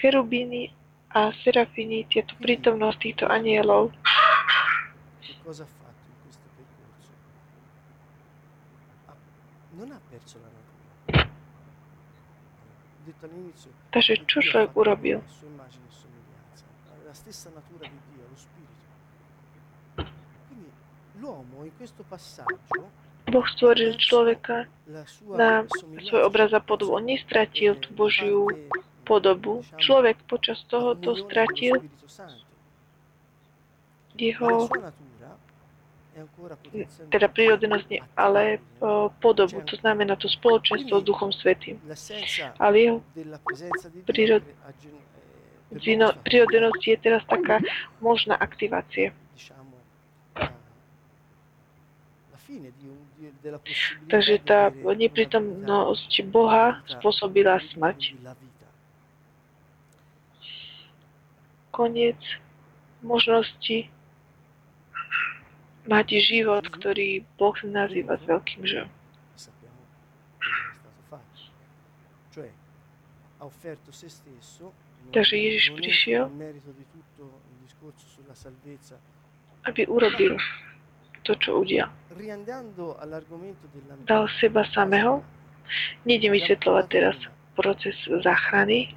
cherubíny 0.00 0.72
a 1.12 1.30
serafini, 1.44 2.08
tieto 2.08 2.32
prítomnosť 2.40 2.98
týchto 2.98 3.24
anielov. 3.28 3.92
Detto 13.00 13.24
all'inizio. 13.24 13.70
Takže 13.90 14.12
čo 14.28 14.38
človek 14.44 14.70
urobil? 14.76 15.18
Passaggio 22.10 22.88
Boh 23.30 23.46
stvoril 23.46 23.94
človeka 23.94 24.66
na 25.30 25.62
svoj 26.02 26.26
obraz 26.26 26.50
a 26.50 26.58
podobu. 26.58 26.98
On 26.98 27.04
nestratil 27.04 27.78
tú 27.78 27.94
Božiu 27.94 28.50
podobu. 29.10 29.66
Človek 29.82 30.22
počas 30.30 30.62
tohoto 30.70 31.18
stratil 31.26 31.82
jeho 34.14 34.70
teda 37.08 37.26
prírodzenosť 37.30 38.02
ale 38.18 38.58
uh, 38.82 39.08
podobu, 39.22 39.62
to 39.64 39.78
znamená 39.80 40.18
to 40.18 40.28
spoločenstvo 40.28 41.00
s 41.00 41.06
Duchom 41.06 41.30
Svetým. 41.32 41.80
Ale 42.58 42.74
jeho 42.76 42.96
prírod, 44.04 44.42
prírodzenosť 46.26 46.82
je 46.82 46.96
teraz 46.98 47.22
taká 47.24 47.62
možná 48.02 48.36
aktivácia. 48.36 49.14
Takže 54.10 54.34
tá 54.44 54.74
neprítomnosť 54.74 56.10
Boha 56.28 56.82
spôsobila 56.98 57.62
smrť 57.72 58.18
koniec 61.70 62.18
možnosti 63.02 63.88
mať 65.88 66.06
život, 66.20 66.64
ktorý 66.68 67.24
Boh 67.40 67.56
nazýva 67.64 68.20
s 68.20 68.24
veľkým 68.28 68.62
že. 68.68 68.84
Takže 75.10 75.34
Ježiš 75.34 75.64
prišiel, 75.74 76.22
aby 79.64 79.82
urobil 79.88 80.36
to, 81.24 81.32
čo 81.40 81.64
udial. 81.64 81.90
Dal 84.06 84.24
seba 84.38 84.62
samého. 84.70 85.24
Nejdem 86.02 86.34
vysvetľovať 86.34 86.86
teraz 86.90 87.16
proces 87.54 87.94
záchrany, 88.26 88.90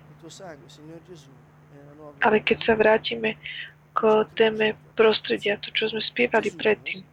ale 2.23 2.37
keď 2.39 2.57
sa 2.65 2.73
vrátime 2.73 3.35
k 3.93 3.99
téme 4.33 4.73
prostredia, 4.97 5.61
to, 5.61 5.69
čo 5.71 5.93
sme 5.93 6.01
spievali 6.01 6.49
predtým, 6.53 7.05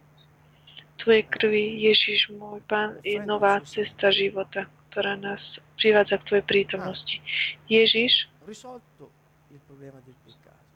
Tvojej 1.01 1.25
krvi, 1.33 1.81
Ježiš, 1.81 2.29
môj 2.29 2.61
Pán, 2.69 3.01
je 3.01 3.17
nová 3.25 3.57
cesta 3.65 4.13
života, 4.13 4.69
ktorá 4.93 5.17
nás 5.17 5.41
privádza 5.73 6.21
k 6.21 6.27
Tvojej 6.29 6.45
prítomnosti. 6.45 7.17
Ježiš, 7.65 8.29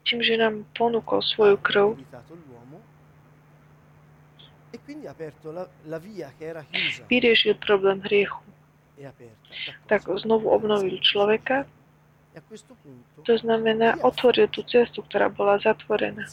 tým, 0.06 0.20
že 0.26 0.34
nám 0.42 0.66
ponúkol 0.74 1.22
svoju 1.22 1.62
krv, 1.62 1.94
vyriešil 7.06 7.54
problém 7.62 8.02
hriechu. 8.02 8.42
Tak 9.86 10.10
znovu 10.10 10.50
obnovil 10.50 10.98
človeka 11.06 11.70
to 13.24 13.34
znamená, 13.38 13.96
otvoril 14.04 14.52
tú 14.52 14.64
cestu, 14.68 15.00
ktorá 15.08 15.32
bola 15.32 15.56
zatvorená. 15.64 16.28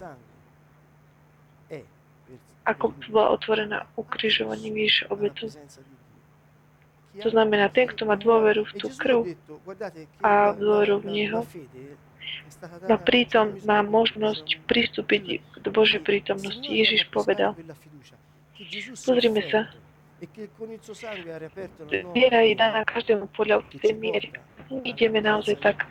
Ako 2.63 2.95
bola 3.11 3.35
otvorená 3.35 3.87
ukrižovaním 3.99 4.87
Ježiša 4.87 5.05
obetu. 5.11 5.51
To 7.13 7.29
znamená, 7.29 7.69
ten, 7.69 7.91
kto 7.91 8.09
má 8.09 8.17
dôveru 8.17 8.65
v 8.65 8.73
tú 8.79 8.87
krv 8.89 9.37
a 10.25 10.57
dôveru 10.57 11.03
v 11.03 11.07
Neho, 11.11 11.41
no 12.89 12.97
pritom 12.97 13.61
má 13.69 13.83
možnosť 13.85 14.63
pristúpiť 14.65 15.43
do 15.61 15.69
Božej 15.69 16.01
prítomnosti. 16.01 16.65
Ježiš 16.65 17.11
povedal, 17.13 17.53
pozrime 19.05 19.43
sa, 19.51 19.69
viera 22.15 22.47
je 22.47 22.55
daná 22.55 22.87
každému 22.87 23.27
podľa 23.35 23.67
tej 23.75 23.93
miery 23.99 24.31
ideme 24.81 25.21
naozaj 25.21 25.61
tak. 25.61 25.85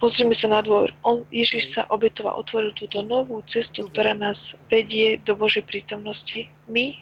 Pozrime 0.00 0.32
sa 0.40 0.48
na 0.48 0.64
dvor. 0.64 0.88
On, 1.04 1.28
Ježiš 1.28 1.76
sa 1.76 1.84
obetoval, 1.92 2.40
otvoril 2.40 2.72
túto 2.72 3.04
novú 3.04 3.44
cestu, 3.52 3.84
ktorá 3.92 4.16
nás 4.16 4.40
vedie 4.72 5.20
do 5.28 5.36
Božej 5.36 5.60
prítomnosti. 5.68 6.48
My, 6.64 6.96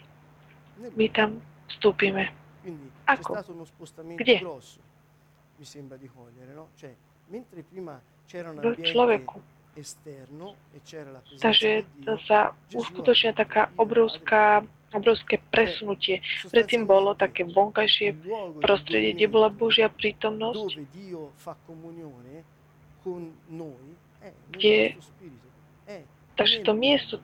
my 0.99 1.07
tam 1.15 1.39
vstúpime. 1.71 2.35
Ako? 3.07 3.39
Kde? 4.19 4.43
V 8.59 8.83
človeku. 8.83 9.39
Takže 11.39 11.71
sa 12.27 12.51
uskutočňuje 12.75 13.35
taká 13.39 13.71
obrovská 13.79 14.67
obrovské 14.93 15.37
presunutie. 15.53 16.25
Predtým 16.49 16.89
bolo 16.89 17.13
také 17.13 17.45
vonkajšie 17.45 18.17
prostredie, 18.61 19.13
kde 19.13 19.27
bola 19.29 19.49
Božia 19.53 19.93
prítomnosť, 19.93 20.81
kde, 24.53 24.77
takže 26.37 26.57
to 26.65 26.73
miesto, 26.73 27.15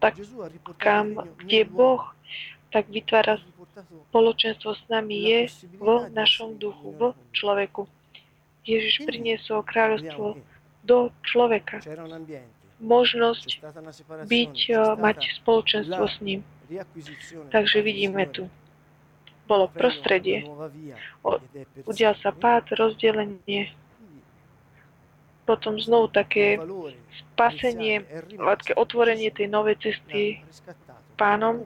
tak, 0.00 0.20
kam, 0.80 1.16
kde 1.40 1.64
Boh 1.68 2.02
tak 2.72 2.88
vytvára 2.92 3.40
spoločenstvo 4.10 4.76
s 4.76 4.82
nami, 4.92 5.16
je 5.16 5.40
v 5.80 5.88
našom 6.12 6.60
duchu, 6.60 6.92
v 6.96 7.12
človeku. 7.32 7.88
Ježiš 8.66 9.06
priniesol 9.06 9.62
kráľovstvo 9.62 10.36
do 10.82 11.14
človeka. 11.22 11.80
Možnosť 12.82 13.62
byť, 14.28 14.56
mať 14.98 15.18
spoločenstvo 15.40 16.04
s 16.04 16.16
ním. 16.20 16.40
Takže 17.50 17.82
vidíme 17.82 18.26
tu. 18.26 18.50
Bolo 19.46 19.70
prostredie. 19.70 20.42
Udial 21.86 22.14
sa 22.18 22.34
pád, 22.34 22.74
rozdelenie. 22.74 23.70
Potom 25.46 25.78
znovu 25.78 26.10
také 26.10 26.58
spasenie, 27.14 28.02
také 28.34 28.74
otvorenie 28.74 29.30
tej 29.30 29.46
novej 29.46 29.78
cesty 29.78 30.42
pánom 31.14 31.62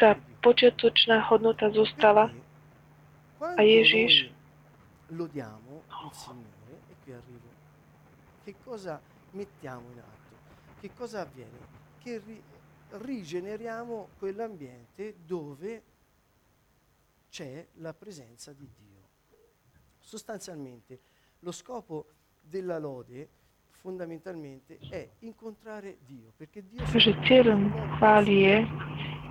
tá 0.00 0.16
počiatočná 0.40 1.20
hodnota 1.28 1.68
zostala 1.72 2.32
a 3.40 3.60
Ježiš 3.60 4.32
mettiamo 9.32 9.90
in 9.90 9.98
atto? 9.98 10.36
Che 10.80 10.92
cosa 10.94 11.20
avviene? 11.20 11.58
Che 11.98 12.18
ri- 12.18 12.42
rigeneriamo 12.90 14.08
quell'ambiente 14.18 15.16
dove 15.24 15.82
c'è 17.30 17.66
la 17.74 17.94
presenza 17.94 18.52
di 18.52 18.68
Dio. 18.76 19.08
Sostanzialmente 19.98 21.00
lo 21.40 21.52
scopo 21.52 22.06
della 22.40 22.78
lode 22.78 23.28
fondamentalmente 23.70 24.78
è 24.90 25.08
incontrare 25.20 25.98
Dio, 26.04 26.32
perché 26.36 26.62
Dio 26.66 26.84
cieľom 27.24 27.96
chvály 27.96 28.44
je 28.44 28.56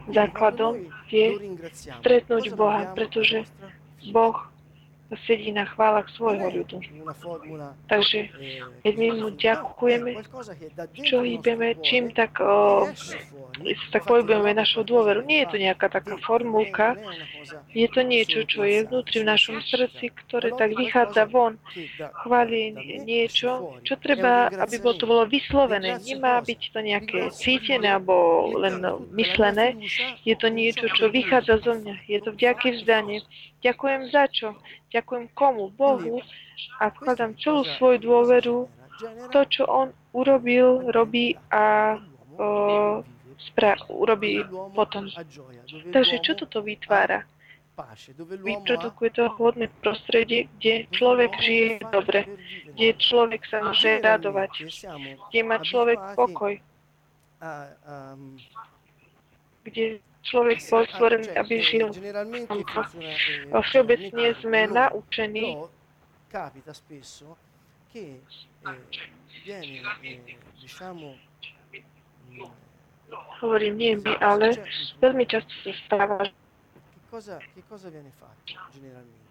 základom 0.09 0.89
je 1.05 1.37
stretnúť 2.01 2.57
Boha, 2.57 2.89
pretože 2.97 3.45
Boh 4.09 4.49
sedí 5.25 5.49
na 5.49 5.65
chválach 5.65 6.05
svojho 6.13 6.53
ľudu. 6.53 6.77
Takže 7.89 8.29
keď 8.85 8.93
my 8.93 9.07
mu 9.17 9.27
ďakujeme, 9.33 10.11
čo 11.01 11.25
hýbeme, 11.25 11.81
čím 11.81 12.13
tak, 12.13 12.37
o, 12.37 12.85
tak 13.89 14.05
pohybujeme 14.05 14.53
našou 14.53 14.85
dôveru. 14.85 15.25
Nie 15.25 15.45
je 15.45 15.49
to 15.49 15.57
nejaká 15.57 15.89
taká 15.89 16.21
formulka, 16.21 16.93
je 17.73 17.87
to 17.89 18.05
niečo, 18.05 18.45
čo 18.45 18.61
je 18.61 18.85
vnútri 18.85 19.25
v 19.25 19.29
našom 19.33 19.57
srdci, 19.65 20.13
ktoré 20.13 20.53
tak 20.53 20.77
vychádza 20.77 21.25
von. 21.25 21.57
Chváli 22.21 22.77
niečo, 23.01 23.81
čo 23.81 23.97
treba, 23.97 24.53
aby 24.53 24.77
bolo 24.77 24.95
to 24.97 25.05
bolo 25.09 25.23
vyslovené. 25.25 25.97
Nemá 26.05 26.37
byť 26.45 26.61
to 26.69 26.79
nejaké 26.85 27.19
cítené 27.33 27.97
alebo 27.97 28.45
len 28.61 28.77
myslené. 29.17 29.73
Je 30.21 30.37
to 30.37 30.53
niečo, 30.53 30.85
čo 30.93 31.09
vychádza 31.09 31.65
zo 31.65 31.73
mňa. 31.81 32.05
Je 32.05 32.19
to 32.21 32.29
vďaky 32.37 32.77
vzdanie. 32.77 33.25
Ďakujem 33.59 34.01
za 34.11 34.23
čo? 34.31 34.55
Ďakujem 34.91 35.25
komu? 35.35 35.69
Bohu 35.75 36.23
a 36.79 36.89
vkladám 36.91 37.35
celú 37.39 37.67
svoju 37.75 37.97
dôveru 37.99 38.57
to, 39.31 39.39
čo 39.47 39.63
On 39.67 39.87
urobil, 40.11 40.91
robí 40.91 41.35
a 41.51 41.95
o, 42.35 43.03
spra- 43.39 43.79
urobí 43.87 44.43
potom. 44.75 45.07
Takže 45.91 46.19
čo 46.23 46.35
toto 46.35 46.59
vytvára? 46.63 47.23
Vyprodukuje 48.19 49.09
to 49.15 49.31
hodné 49.39 49.71
prostredie, 49.79 50.51
kde 50.59 50.91
človek 50.91 51.31
žije 51.39 51.79
dobre, 51.95 52.27
kde 52.75 52.91
človek 52.99 53.39
sa 53.47 53.63
môže 53.63 54.03
radovať, 54.03 54.51
kde 55.31 55.41
má 55.47 55.63
človek 55.63 55.95
pokoj, 56.19 56.59
kde 59.63 60.03
človek 60.29 60.57
bol 60.69 60.83
stvorený, 60.93 61.29
aby 61.33 61.55
žil. 61.65 61.89
Všeobecne 63.49 64.25
sme 64.39 64.69
naučení 64.69 65.57
hovorím 73.41 73.75
nie 73.77 73.93
my, 73.97 74.13
ale 74.21 74.53
veľmi 75.01 75.25
často 75.25 75.49
sa 75.65 75.73
stáva, 75.89 76.21
cosa, 77.09 77.41
che 77.41 77.65
cosa 77.65 77.89
viene 77.89 78.13
fatto 78.13 78.53
generalmente? 78.69 79.27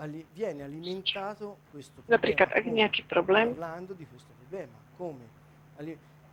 Ali, 0.00 0.24
viene 0.32 0.64
alimentato 0.64 1.68
questo 1.70 2.00
problema. 2.00 2.16
Napríklad, 2.16 2.48
ak 2.56 2.64
nejaký 2.64 3.02
problém, 3.06 3.52
parlando 3.52 3.92
di 3.92 4.08
questo 4.08 4.32
problema, 4.40 4.72
come? 4.96 5.28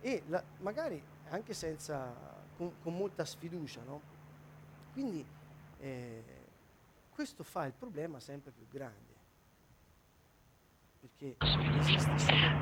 E 0.00 0.24
la, 0.32 0.40
magari 0.64 0.96
anche 1.28 1.52
senza 1.52 2.08
con, 2.60 2.72
con 2.82 2.94
molta 2.94 3.24
sfiducia, 3.24 3.80
no? 3.86 4.00
Quindi 4.92 5.24
eh, 5.80 6.22
questo 7.08 7.42
fa 7.42 7.64
il 7.64 7.72
problema 7.72 8.20
sempre 8.20 8.52
più 8.52 8.66
grande. 8.70 9.08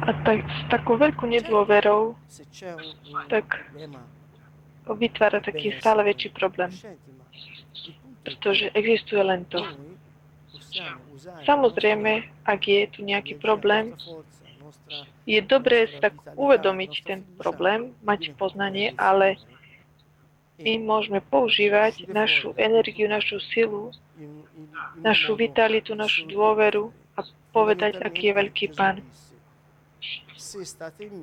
A 0.06 0.14
tak, 0.22 0.46
s 0.46 0.62
takou 0.70 0.94
veľkou 0.94 1.26
nedôverou, 1.26 2.14
tak 3.26 3.66
vytvára 4.86 5.42
taký 5.42 5.74
stále 5.82 6.06
väčší 6.06 6.30
problém. 6.30 6.70
Pretože 8.22 8.70
existuje 8.78 9.18
len 9.18 9.42
to. 9.50 9.58
Samozrejme, 11.42 12.30
ak 12.46 12.62
je 12.62 12.86
tu 12.94 13.02
nejaký 13.02 13.42
problém, 13.42 13.98
je 15.26 15.42
dobré 15.42 15.90
tak 15.98 16.14
uvedomiť 16.38 16.92
ten 17.02 17.26
problém, 17.42 17.90
mať 18.06 18.38
poznanie, 18.38 18.94
ale 18.94 19.34
my 20.58 20.72
môžeme 20.82 21.22
používať 21.22 22.10
našu 22.10 22.50
energiu, 22.58 23.06
našu 23.06 23.38
silu, 23.38 23.94
našu 24.98 25.38
vitalitu, 25.38 25.94
našu 25.94 26.26
dôveru 26.26 26.90
a 27.14 27.22
povedať, 27.54 28.02
aký 28.02 28.30
je 28.30 28.34
veľký 28.34 28.66
Pán. 28.74 29.00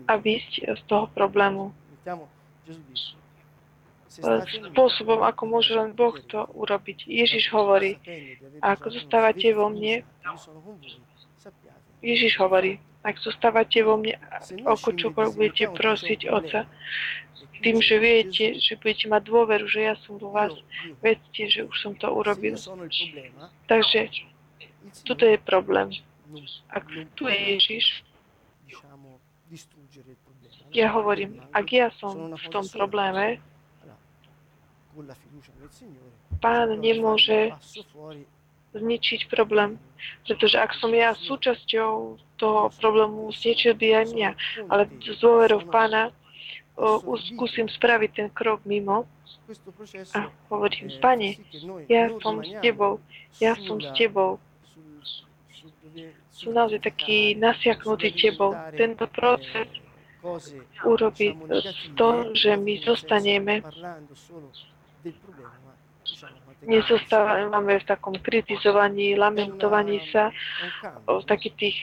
A 0.08 0.14
vysť 0.16 0.80
z 0.80 0.82
toho 0.88 1.12
problému 1.12 1.76
spôsobom, 4.72 5.20
ako 5.28 5.44
môže 5.44 5.76
len 5.76 5.92
Boh 5.92 6.16
to 6.16 6.48
urobiť. 6.56 7.04
Ježiš 7.04 7.52
hovorí, 7.52 8.00
ak 8.64 8.88
zostávate 8.88 9.52
vo 9.52 9.68
mne, 9.68 10.08
Ježiš 12.00 12.40
hovorí, 12.40 12.80
ak 13.04 13.20
zostávate 13.20 13.84
vo 13.84 14.00
mne, 14.00 14.16
oko 14.64 14.96
čokoľvek 14.96 15.36
budete 15.36 15.66
prosiť 15.76 16.20
Otca, 16.32 16.66
tým, 17.66 17.82
že 17.82 17.98
viete, 17.98 18.46
že 18.62 18.78
budete 18.78 19.10
mať 19.10 19.22
dôveru, 19.26 19.66
že 19.66 19.90
ja 19.90 19.98
som 20.06 20.22
vo 20.22 20.30
vás, 20.30 20.54
vedzte, 21.02 21.50
že 21.50 21.66
už 21.66 21.74
som 21.82 21.98
to 21.98 22.06
urobil. 22.14 22.54
Takže 23.66 24.14
toto 25.02 25.26
je 25.26 25.42
problém. 25.42 25.90
Ak 26.70 26.86
tu 27.18 27.26
je 27.26 27.40
Ježiš, 27.58 28.06
ja 30.70 30.94
hovorím, 30.94 31.42
ak 31.50 31.68
ja 31.74 31.90
som 31.98 32.38
v 32.38 32.48
tom 32.54 32.70
probléme, 32.70 33.42
Pán 36.40 36.70
nemôže 36.80 37.52
zničiť 38.76 39.32
problém, 39.32 39.80
pretože 40.28 40.56
ak 40.60 40.72
som 40.78 40.92
ja 40.92 41.16
súčasťou 41.16 42.20
toho 42.40 42.62
problému, 42.80 43.32
zničil 43.32 43.76
by 43.76 43.88
aj 44.04 44.06
mňa, 44.12 44.30
ale 44.68 44.84
z 45.04 45.16
dôverou 45.20 45.64
Pána 45.68 46.12
o, 46.76 47.16
skúsim 47.18 47.68
spraviť 47.68 48.12
ten 48.12 48.28
krok 48.32 48.64
mimo. 48.68 49.08
A 50.18 50.28
hovorím, 50.50 50.90
Pane, 51.00 51.38
ja 51.88 52.10
som 52.20 52.42
s 52.42 52.50
Tebou, 52.60 53.00
ja 53.38 53.54
som 53.56 53.78
s 53.78 53.90
Tebou. 53.94 54.42
Som 56.36 56.52
naozaj 56.52 56.84
taký 56.84 57.38
nasiaknutý 57.38 58.12
Tebou. 58.12 58.58
Tento 58.76 59.06
proces 59.08 59.70
urobí 60.82 61.38
to, 61.94 62.34
že 62.34 62.58
my 62.58 62.74
zostaneme. 62.82 63.62
nezostávame 66.66 67.78
v 67.78 67.86
takom 67.86 68.18
kritizovaní, 68.18 69.14
lamentovaní 69.14 70.02
sa, 70.10 70.34
o 71.06 71.22
takých 71.22 71.56
tých 71.56 71.78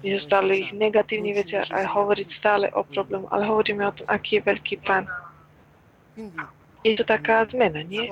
nezostali 0.00 0.72
negatívne 0.72 1.36
veci 1.36 1.54
a 1.56 1.78
hovoriť 1.84 2.28
stále 2.40 2.66
o 2.72 2.82
problému, 2.84 3.28
ale 3.28 3.44
hovoríme 3.44 3.84
o 3.84 3.92
tom, 3.92 4.06
aký 4.08 4.40
je 4.40 4.42
veľký 4.48 4.74
pán. 4.84 5.04
Je 6.82 6.98
to 6.98 7.04
taká 7.06 7.46
zmena, 7.46 7.84
nie? 7.84 8.10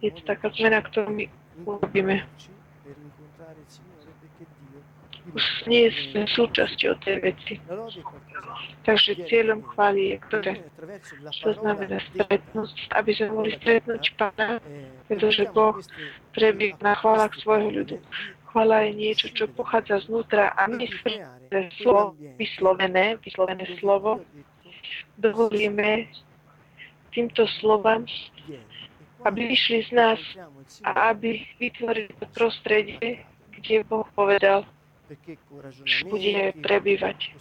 Je 0.00 0.10
to 0.14 0.22
taká 0.24 0.48
zmena, 0.54 0.80
ktorú 0.80 1.10
my 1.12 1.24
urobíme. 1.66 2.24
už 5.32 5.44
nie 5.66 5.88
sme 5.88 6.28
súčasťou 6.28 7.00
tej 7.00 7.16
veci. 7.24 7.54
Takže 8.84 9.24
cieľom 9.24 9.64
chvály 9.72 10.12
je 10.12 10.16
ktoré? 10.28 10.52
To 11.40 11.50
znamená 11.56 11.98
stretnúť, 12.12 12.72
aby 12.92 13.10
sme 13.16 13.28
mohli 13.32 13.50
stretnúť 13.56 14.04
Pána, 14.20 14.60
pretože 15.08 15.48
Boh 15.50 15.80
prebíha 16.36 16.76
na 16.84 16.92
chválach 16.94 17.32
svojho 17.40 17.72
ľudu. 17.72 17.96
Chvála 18.54 18.86
je 18.86 18.92
niečo, 18.94 19.26
čo 19.34 19.50
pochádza 19.50 20.06
znútra 20.06 20.54
a 20.54 20.70
my 20.70 20.86
skrze 20.86 21.74
slovo 21.82 22.14
vyslovené, 22.38 23.18
vyslovené 23.18 23.66
slovo, 23.82 24.22
dovolíme 25.18 26.06
týmto 27.10 27.50
slovám, 27.58 28.06
aby 29.26 29.40
vyšli 29.50 29.90
z 29.90 29.90
nás 29.90 30.20
a 30.86 31.10
aby 31.10 31.42
vytvorili 31.58 32.14
to 32.14 32.30
prostredie, 32.30 33.26
kde 33.58 33.82
Boh 33.90 34.06
povedal, 34.14 34.62
že 35.82 36.06
bude 36.06 36.54
prebývať. 36.62 37.34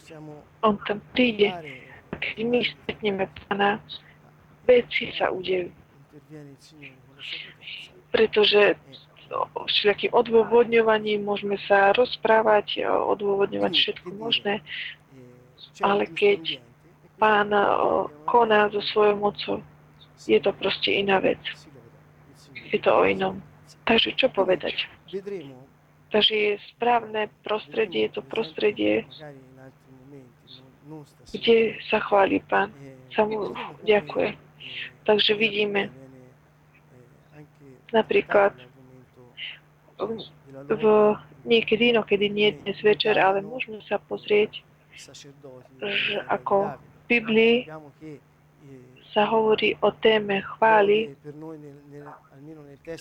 On 0.66 0.82
tam 0.82 0.98
príde 1.14 1.54
a 2.10 2.16
keď 2.18 2.36
my 2.42 2.60
stretneme 2.66 3.30
Pána, 3.46 3.78
veci 4.66 5.14
sa 5.14 5.30
udejú. 5.30 5.70
Pretože 8.10 8.82
všelijakým 9.68 10.12
odôvodňovaním 10.14 11.26
môžeme 11.26 11.58
sa 11.66 11.92
rozprávať, 11.94 12.86
odôvodňovať 12.88 13.74
všetko 13.74 14.08
možné, 14.16 14.62
ale 15.82 16.06
keď 16.10 16.62
Pán 17.22 17.54
koná 18.28 18.68
so 18.74 18.82
svojou 18.84 19.16
mocou, 19.16 19.58
je 20.28 20.40
to 20.42 20.52
proste 20.52 20.92
iná 20.92 21.24
vec. 21.24 21.40
Je 22.74 22.82
to 22.82 22.90
o 22.90 23.06
inom. 23.06 23.40
Takže 23.86 24.18
čo 24.18 24.28
povedať? 24.34 24.90
Takže 26.12 26.34
je 26.34 26.52
správne 26.74 27.30
prostredie, 27.46 28.10
je 28.10 28.14
to 28.18 28.24
prostredie, 28.28 29.06
kde 31.32 31.80
sa 31.88 32.04
chváli 32.04 32.44
Pán, 32.50 32.74
sa 33.14 33.24
mu 33.24 33.54
ďakuje. 33.88 34.36
Takže 35.06 35.32
vidíme 35.38 35.94
napríklad 37.94 38.58
v 40.70 40.84
niekedy, 41.44 41.92
no 41.92 42.04
kedy 42.04 42.30
nie 42.30 42.56
dnes 42.64 42.80
večer, 42.82 43.20
ale 43.20 43.42
môžeme 43.44 43.82
sa 43.88 44.00
pozrieť, 44.00 44.64
že 45.80 46.22
ako 46.30 46.78
v 46.78 47.04
Biblii 47.10 47.58
sa 49.14 49.30
hovorí 49.30 49.78
o 49.82 49.90
téme 49.94 50.42
chvály, 50.58 51.14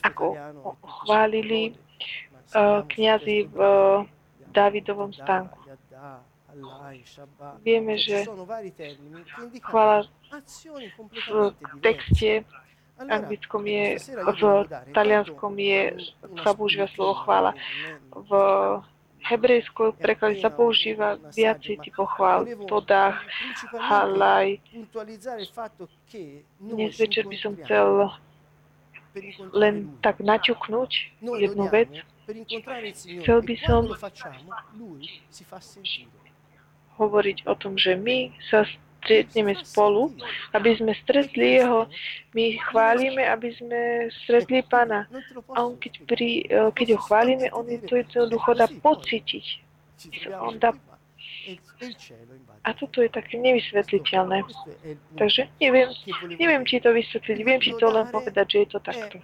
ako 0.04 0.36
chválili 1.02 1.72
kniazy 2.88 3.48
v 3.48 3.58
Davidovom 4.52 5.12
stánku. 5.16 5.56
Vieme, 7.64 7.96
že 7.96 8.28
chvála 9.64 10.04
v 11.08 11.52
texte 11.80 12.44
anglickom 12.98 13.66
je, 13.66 13.98
v 14.16 14.42
talianskom 14.94 15.54
je, 15.58 15.80
sa 16.42 16.50
používa 16.54 16.86
slovo 16.92 17.14
chvála. 17.24 17.52
V 18.12 18.30
hebrejsku 19.22 19.94
preklade 19.98 20.42
sa 20.42 20.50
používa 20.50 21.18
viacej 21.34 21.78
typov 21.82 22.10
chvál. 22.18 22.46
Podách, 22.66 23.22
halaj. 23.70 24.58
Dnes 26.58 26.92
večer 26.98 27.24
by 27.26 27.36
som 27.38 27.52
chcel 27.62 28.10
len 29.52 29.92
tak 30.00 30.24
naťuknúť 30.24 30.92
jednu 31.20 31.64
vec. 31.68 31.90
Chcel 33.22 33.38
by 33.42 33.54
som 33.66 33.82
hovoriť 36.96 37.38
o 37.48 37.54
tom, 37.56 37.74
že 37.76 37.98
my 37.98 38.30
sa 38.48 38.64
stretneme 39.02 39.58
spolu, 39.66 40.14
aby 40.54 40.78
sme 40.78 40.94
stretli 40.94 41.58
Jeho. 41.58 41.90
My 42.32 42.54
chválime, 42.70 43.26
aby 43.26 43.50
sme 43.50 44.08
stretli 44.22 44.62
Pána. 44.62 45.10
A 45.52 45.66
on, 45.66 45.74
keď, 45.76 45.92
pri, 46.06 46.46
keď 46.72 46.86
ho 46.94 46.98
chválime, 47.02 47.50
on 47.50 47.66
to 47.66 47.98
jednoducho 47.98 48.54
dá 48.54 48.70
pocítiť. 48.70 49.44
On 50.38 50.54
dá 50.54 50.70
a 52.62 52.70
toto 52.78 53.02
je 53.02 53.10
také 53.10 53.42
nevysvetliteľné. 53.42 54.46
Takže 55.18 55.50
neviem, 55.58 55.90
neviem, 56.38 56.62
či 56.62 56.78
to 56.78 56.94
vysvetliť. 56.94 57.38
Viem, 57.42 57.58
či 57.58 57.74
to 57.74 57.90
len 57.90 58.06
povedať, 58.06 58.46
že 58.54 58.58
je 58.62 58.68
to 58.70 58.78
takto. 58.78 59.18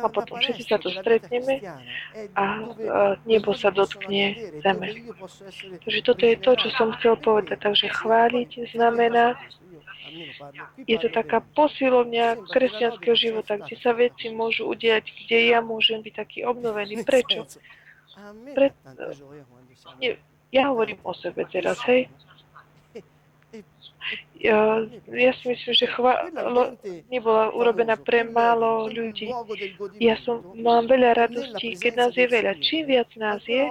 A 0.00 0.08
potom 0.08 0.40
všetci 0.40 0.64
sa 0.64 0.80
tu 0.80 0.88
stretneme 0.88 1.60
a, 1.60 1.76
a 2.40 2.44
nebo 3.28 3.52
sa 3.52 3.68
dotkne 3.68 4.56
zeme. 4.64 5.12
Takže 5.84 6.00
toto 6.04 6.24
je 6.24 6.36
to, 6.40 6.50
čo 6.56 6.68
som 6.72 6.88
chcel 6.96 7.20
povedať. 7.20 7.60
Takže 7.60 7.92
chváliť 7.92 8.72
znamená, 8.72 9.36
je 10.88 10.96
to 10.96 11.08
taká 11.12 11.44
posilovňa 11.52 12.48
kresťanského 12.48 13.16
života, 13.16 13.60
kde 13.60 13.76
sa 13.76 13.92
veci 13.92 14.32
môžu 14.32 14.72
udiať, 14.72 15.04
kde 15.24 15.52
ja 15.52 15.60
môžem 15.60 16.00
byť 16.00 16.14
taký 16.16 16.38
obnovený. 16.48 17.02
Prečo? 17.08 17.44
Pre, 18.56 18.72
ja 20.48 20.62
hovorím 20.72 20.98
o 21.04 21.12
sebe 21.12 21.44
teraz, 21.44 21.76
hej. 21.84 22.08
Ja, 24.38 24.86
ja 25.10 25.32
si 25.34 25.44
myslím, 25.50 25.74
že 25.74 25.86
chvála 25.90 26.30
nebola 27.10 27.50
urobená 27.50 27.98
pre 27.98 28.22
málo 28.22 28.86
ľudí. 28.86 29.34
Ja 29.98 30.14
som, 30.22 30.54
mám 30.54 30.86
veľa 30.86 31.26
radostí, 31.26 31.74
keď 31.74 31.92
nás 31.98 32.12
je 32.14 32.26
veľa. 32.30 32.54
Čím 32.62 32.86
viac 32.86 33.10
nás 33.18 33.42
je, 33.42 33.66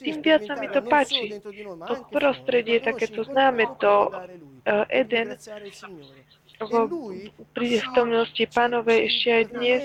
tým 0.00 0.24
viac 0.24 0.48
sa 0.48 0.56
mi 0.56 0.72
to 0.72 0.80
páči. 0.80 1.36
To 1.84 1.94
prostredie, 2.08 2.80
takéto 2.80 3.28
známe, 3.28 3.68
to 3.76 4.08
uh, 4.08 4.88
Eden, 4.88 5.36
prítomnosti 7.54 8.44
pánovej 8.50 9.06
ešte 9.06 9.28
aj 9.30 9.44
dnes 9.54 9.82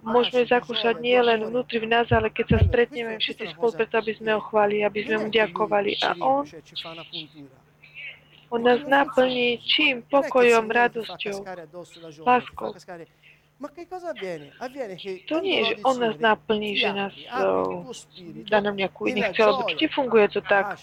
môžeme 0.00 0.48
zakúšať 0.48 0.96
nie 1.02 1.18
len 1.20 1.44
vnútri 1.44 1.82
v 1.82 1.90
nás, 1.92 2.08
ale 2.08 2.32
keď 2.32 2.56
sa 2.56 2.58
stretneme 2.64 3.20
všetci 3.20 3.52
spolu, 3.52 3.72
preto 3.76 4.00
aby 4.00 4.12
sme 4.16 4.30
ho 4.38 4.40
chválili, 4.48 4.80
aby 4.86 5.04
sme 5.04 5.16
mu 5.20 5.28
ďakovali. 5.28 5.92
A 6.00 6.16
on, 6.24 6.48
on 8.54 8.62
nás 8.62 8.80
naplní 8.86 9.58
čím? 9.58 10.02
Pokojom, 10.06 10.70
radosťou, 10.70 11.44
láskou. 12.26 12.70
To 15.30 15.36
nie 15.40 15.56
je, 15.62 15.64
že 15.64 15.74
on 15.86 15.96
nás 15.96 16.18
naplní, 16.18 16.76
že 16.76 16.90
nás 16.90 17.14
dá 18.50 18.58
nám 18.60 18.76
nejakú 18.76 19.06
iný 19.06 19.22
chce, 19.30 19.40
lebo 19.46 19.62
či 19.78 19.86
funguje 19.88 20.26
to 20.36 20.42
tak, 20.42 20.74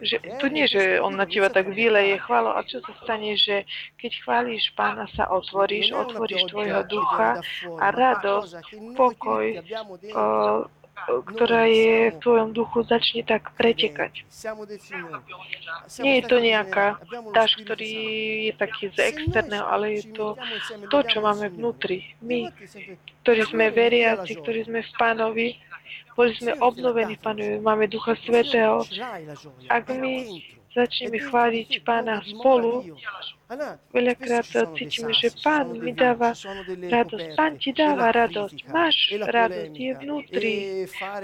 že 0.00 0.22
to 0.38 0.46
nie, 0.48 0.70
že 0.70 1.02
on 1.02 1.18
na 1.18 1.26
teba 1.26 1.50
tak 1.50 1.66
vyleje 1.66 2.16
chválo, 2.22 2.54
a 2.56 2.62
čo 2.62 2.78
sa 2.86 2.94
stane, 3.04 3.34
že 3.36 3.66
keď 3.98 4.22
chválíš 4.22 4.70
Pána, 4.78 5.10
sa 5.12 5.28
otvoríš, 5.28 5.92
otvoríš 5.92 6.46
tvojho 6.48 6.86
ducha 6.88 7.42
a 7.82 7.86
radosť, 7.90 8.54
pokoj, 8.96 9.44
ktorá 11.04 11.68
je 11.68 12.10
v 12.10 12.18
tvojom 12.18 12.50
duchu, 12.56 12.82
začne 12.82 13.22
tak 13.22 13.52
pretekať. 13.54 14.26
Nie 16.02 16.14
je 16.20 16.24
to 16.26 16.36
nejaká 16.40 16.98
dáž, 17.30 17.60
ktorý 17.62 17.92
je 18.50 18.52
taký 18.56 18.90
z 18.90 19.14
externého, 19.14 19.66
ale 19.68 20.00
je 20.00 20.10
to 20.10 20.34
to, 20.90 20.98
čo 21.06 21.18
máme 21.22 21.52
vnútri. 21.52 22.16
My, 22.24 22.50
ktorí 23.22 23.42
sme 23.46 23.70
veriaci, 23.70 24.34
ktorí 24.40 24.66
sme 24.66 24.80
v 24.82 24.92
Pánovi, 24.98 25.48
boli 26.16 26.32
sme 26.34 26.56
obnovení 26.58 27.20
Pánovi, 27.20 27.60
máme 27.60 27.86
Ducha 27.86 28.16
Svetého. 28.24 28.82
Ak 29.68 29.92
my 29.92 30.42
začneme 30.72 31.20
chváliť 31.20 31.84
Pána 31.84 32.24
spolu, 32.24 32.96
veľakrát 33.94 34.46
cítime, 34.74 35.14
že 35.14 35.30
Pán 35.38 35.78
mi 35.78 35.94
dáva 35.94 36.34
radosť. 36.66 37.26
Pán 37.38 37.52
ti 37.62 37.70
dáva 37.70 38.10
radosť. 38.10 38.58
Máš 38.70 38.96
radosť, 39.14 39.74
je 39.74 39.92
vnútri, 40.02 40.54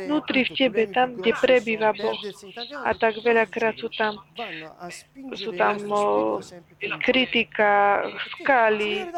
vnútri 0.06 0.40
v 0.46 0.50
tebe, 0.54 0.82
tam, 0.94 1.18
kde 1.18 1.32
prebýva 1.34 1.90
Boh. 1.94 2.18
A 2.86 2.94
tak 2.94 3.18
veľakrát 3.18 3.74
sú 3.78 3.90
tam, 3.90 4.22
sú 5.34 5.50
tam 5.58 5.82
o, 5.90 6.38
kritika, 7.02 8.06
skály, 8.38 9.10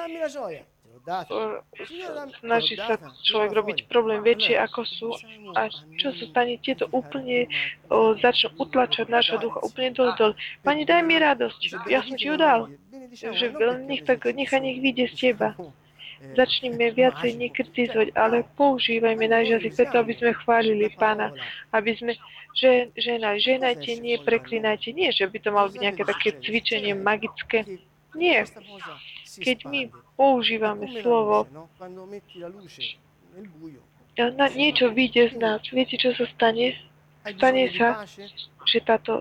snaží 2.41 2.81
sa 2.81 2.97
človek 3.29 3.51
robiť 3.53 3.79
problém 3.93 4.25
väčšie 4.25 4.57
ako 4.57 4.81
sú 4.89 5.09
a 5.53 5.69
čo 6.01 6.09
sa 6.17 6.25
stane, 6.33 6.57
tieto 6.65 6.89
úplne 6.97 7.45
o, 7.93 8.17
začnú 8.17 8.57
utlačať 8.57 9.13
nášho 9.13 9.37
ducha 9.37 9.61
úplne 9.61 9.93
dole 9.93 10.17
dole. 10.17 10.35
Pani, 10.65 10.89
daj 10.89 11.05
mi 11.05 11.21
radosť, 11.21 11.61
ja 11.93 12.01
som 12.01 12.17
ti 12.17 12.25
ju 12.33 12.37
dal. 12.41 12.73
Že 13.15 13.47
nech, 13.87 14.03
tak, 14.03 14.27
nechaj 14.27 14.61
nech 14.61 14.79
vyjde 14.83 15.05
z 15.13 15.15
teba. 15.15 15.55
Začneme 16.25 16.89
viacej 16.91 17.37
nekritizovať, 17.37 18.09
ale 18.17 18.49
používajme 18.57 19.29
náš 19.29 19.61
jazyk 19.61 19.73
preto, 19.77 19.95
aby 20.01 20.13
sme 20.17 20.33
chválili 20.33 20.89
Pána, 20.97 21.37
aby 21.69 21.93
sme 22.01 22.17
že, 22.55 22.95
žena, 22.95 23.35
ženajte, 23.35 23.99
nie 23.99 24.15
preklinajte. 24.23 24.95
Nie, 24.95 25.11
že 25.11 25.27
by 25.27 25.39
to 25.43 25.51
malo 25.51 25.69
byť 25.75 25.81
nejaké 25.83 26.03
také 26.07 26.29
cvičenie 26.39 26.95
magické. 26.95 27.67
Nie. 28.15 28.47
Keď 29.27 29.59
my 29.67 29.91
používame 30.15 30.87
slovo, 31.03 31.51
na, 34.15 34.47
niečo 34.55 34.95
vyjde 34.95 35.35
z 35.35 35.37
nás. 35.43 35.59
Viete, 35.67 35.99
čo 35.99 36.15
sa 36.15 36.23
stane? 36.31 36.79
Stane 37.25 37.73
sa, 37.75 38.07
že, 38.63 38.79
táto, 38.87 39.13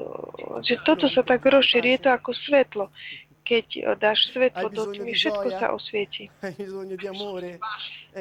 že 0.62 0.78
toto 0.86 1.10
sa 1.10 1.26
tak 1.26 1.42
rozšíri. 1.42 1.98
Je 1.98 2.00
to 2.06 2.10
ako 2.14 2.38
svetlo. 2.38 2.94
Keď 3.44 4.00
dáš 4.00 4.32
svetlo 4.32 4.72
do 4.72 4.88
tmy, 4.88 5.12
všetko 5.12 5.48
sa 5.60 5.76
osvieti. 5.76 6.32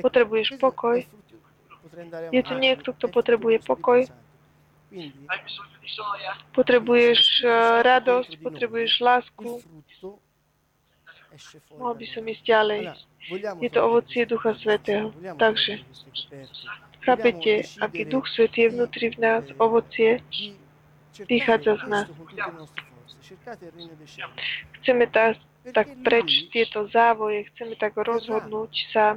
Potrebuješ 0.03 0.59
pokoj. 0.59 1.07
Je 2.35 2.43
tu 2.43 2.55
niekto, 2.59 2.91
kto 2.91 3.07
potrebuje 3.07 3.63
pokoj. 3.63 4.03
Potrebuješ 6.53 7.47
radosť, 7.87 8.31
potrebuješ 8.43 8.93
lásku. 9.01 9.63
Mohol 11.81 11.95
by 11.97 12.07
som 12.13 12.23
ísť 12.29 12.45
ďalej. 12.45 12.83
Je 13.63 13.71
to 13.73 13.81
ovocie 13.81 14.29
Ducha 14.29 14.53
Svetého. 14.59 15.15
Takže, 15.39 15.81
chápete, 17.01 17.65
aký 17.81 18.05
Duch 18.05 18.29
Svetý 18.29 18.69
je 18.69 18.71
vnútri 18.77 19.17
v 19.17 19.19
nás, 19.23 19.45
ovocie, 19.57 20.21
vychádza 21.25 21.81
z 21.81 21.85
nás. 21.89 22.09
Chceme 24.83 25.05
tá, 25.07 25.35
tak 25.71 25.87
preč 26.03 26.51
tieto 26.51 26.91
závoje, 26.91 27.47
chceme 27.55 27.79
tak 27.79 27.95
rozhodnúť 27.95 28.73
sa. 28.91 29.15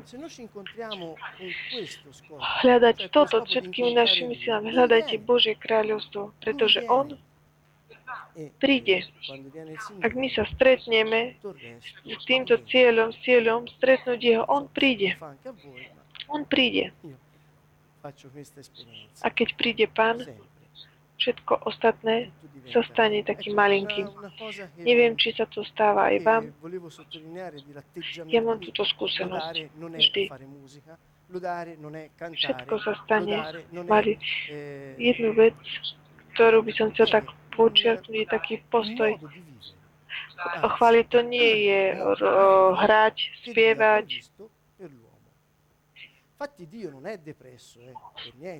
Hľadať 2.62 2.97
toto 3.10 3.41
všetkými 3.45 3.91
našimi 3.97 4.38
silami. 4.39 4.69
Hľadajte 4.71 5.17
Božie 5.25 5.58
kráľovstvo, 5.58 6.36
pretože 6.39 6.86
On 6.86 7.17
príde. 8.60 9.08
Ak 10.04 10.12
my 10.13 10.28
sa 10.36 10.43
stretneme 10.54 11.39
s 12.06 12.23
týmto 12.28 12.60
cieľom, 12.67 13.15
s 13.15 13.19
cieľom 13.23 13.65
stretnúť 13.80 14.19
Jeho, 14.19 14.43
On 14.51 14.67
príde. 14.67 15.15
On 16.28 16.43
príde. 16.43 16.91
A 19.23 19.28
keď 19.34 19.49
príde 19.58 19.86
Pán, 19.89 20.21
všetko 21.15 21.65
ostatné 21.65 22.32
sa 22.73 22.82
stane 22.89 23.21
takým 23.21 23.54
malinkým. 23.54 24.10
Neviem, 24.82 25.13
či 25.15 25.38
sa 25.38 25.45
to 25.45 25.62
stáva 25.63 26.10
aj 26.10 26.17
vám. 26.25 26.43
Ja 28.25 28.41
mám 28.41 28.58
túto 28.60 28.82
skúsenosť 28.84 29.69
vždy. 29.78 30.23
Všetko 32.15 32.73
sa 32.82 32.93
stane 33.06 33.38
mali. 33.86 34.17
Jednu 34.97 35.34
vec, 35.38 35.58
ktorú 36.34 36.65
by 36.65 36.71
som 36.73 36.89
chcel 36.93 37.08
tak 37.21 37.25
počiarknúť 37.54 38.28
taký 38.30 38.62
postoj. 38.67 39.15
Chváliť 40.62 41.06
to 41.10 41.19
nie 41.23 41.69
je 41.69 41.82
hrať, 42.75 43.15
spievať. 43.45 44.08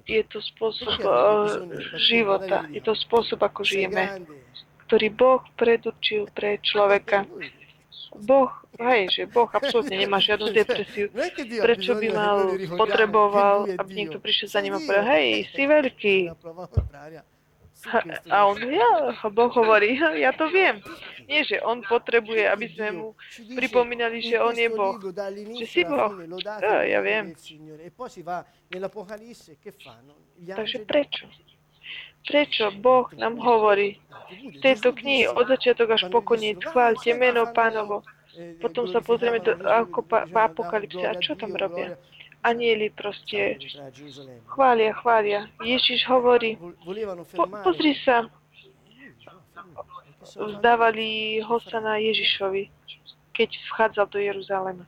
Je 0.08 0.24
to 0.32 0.40
spôsob 0.40 0.96
života, 2.00 2.64
je 2.72 2.80
to 2.80 2.96
spôsob, 2.96 3.44
ako 3.44 3.68
žijeme, 3.68 4.24
ktorý 4.88 5.08
Boh 5.12 5.44
predurčil 5.60 6.32
pre 6.32 6.56
človeka. 6.64 7.28
Boh, 8.16 8.48
hej, 8.80 9.12
že 9.12 9.22
Boh 9.28 9.52
absolútne 9.52 10.00
nemá 10.00 10.24
žiadnu 10.24 10.56
depresiu. 10.56 11.12
Prečo 11.60 12.00
by 12.00 12.08
mal, 12.16 12.56
potreboval, 12.80 13.68
aby 13.76 13.92
niekto 13.92 14.24
prišiel 14.24 14.48
za 14.48 14.64
ním 14.64 14.80
a 14.80 14.80
povedal, 14.80 15.06
hej, 15.20 15.52
si 15.52 15.64
veľký. 15.68 16.18
A 18.30 18.46
on, 18.50 18.58
ja, 18.58 19.14
Boh 19.30 19.52
hovorí, 19.54 19.98
ja 20.26 20.32
to 20.34 20.50
viem. 20.50 20.82
Nie, 21.26 21.42
že 21.42 21.58
on 21.62 21.82
potrebuje, 21.82 22.46
aby 22.46 22.66
sme 22.70 22.88
mu 22.94 23.08
pripomínali, 23.58 24.22
že 24.22 24.38
on 24.38 24.54
je 24.54 24.70
Boh. 24.70 24.98
Že 25.58 25.66
si 25.66 25.82
Boh. 25.82 26.14
Ja, 26.62 26.86
ja 26.86 27.00
viem. 27.02 27.34
Takže 30.46 30.78
prečo? 30.86 31.26
Prečo 32.26 32.66
Boh 32.82 33.10
nám 33.14 33.38
hovorí 33.38 34.02
v 34.30 34.58
tejto 34.58 34.94
knihy 34.98 35.30
od 35.30 35.46
začiatok 35.46 35.94
až 35.94 36.10
po 36.10 36.26
koniec, 36.26 36.58
chváľte 36.62 37.14
meno 37.14 37.46
pánovo. 37.54 38.02
Potom 38.60 38.90
sa 38.90 39.00
pozrieme 39.00 39.40
do 39.40 39.54
apokalypse. 40.34 41.06
A 41.06 41.14
čo 41.22 41.38
tam 41.38 41.54
robia? 41.56 41.96
Anieli 42.46 42.94
proste 42.94 43.58
chvália, 44.46 44.94
chvália. 44.94 45.50
Ježiš 45.66 46.06
hovorí, 46.06 46.62
po, 47.34 47.50
pozri 47.66 47.98
sa, 48.06 48.30
vzdávali 50.38 51.42
na 51.82 51.98
Ježišovi, 51.98 52.70
keď 53.34 53.50
vchádzal 53.74 54.06
do 54.14 54.20
Jeruzalema. 54.22 54.86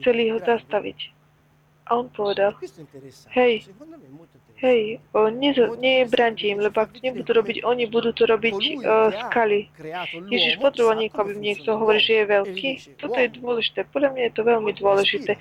Chceli 0.00 0.32
ho 0.32 0.38
zastaviť. 0.40 1.21
A 1.92 2.00
on 2.00 2.08
povedal, 2.08 2.56
hej, 3.36 3.68
Hej, 4.62 5.02
o, 5.10 5.26
nezo, 5.26 5.74
nebránte 5.74 6.46
im, 6.46 6.62
lebo 6.62 6.86
ak 6.86 6.94
to 6.94 7.02
nebudú 7.02 7.34
robiť 7.34 7.66
oni, 7.66 7.90
budú 7.90 8.14
to 8.14 8.30
robiť 8.30 8.54
uh, 8.78 9.10
skaly. 9.26 9.66
Ježiš 10.30 10.62
potreboval 10.62 11.02
niekoho, 11.02 11.26
aby 11.26 11.34
niekto 11.34 11.74
hovorí, 11.74 11.98
že 11.98 12.22
je 12.22 12.24
veľký. 12.30 12.70
Toto 12.94 13.18
je 13.18 13.28
dôležité. 13.42 13.90
Podľa 13.90 14.14
mňa 14.14 14.22
je 14.22 14.32
to 14.38 14.42
veľmi 14.46 14.72
dôležité. 14.78 15.32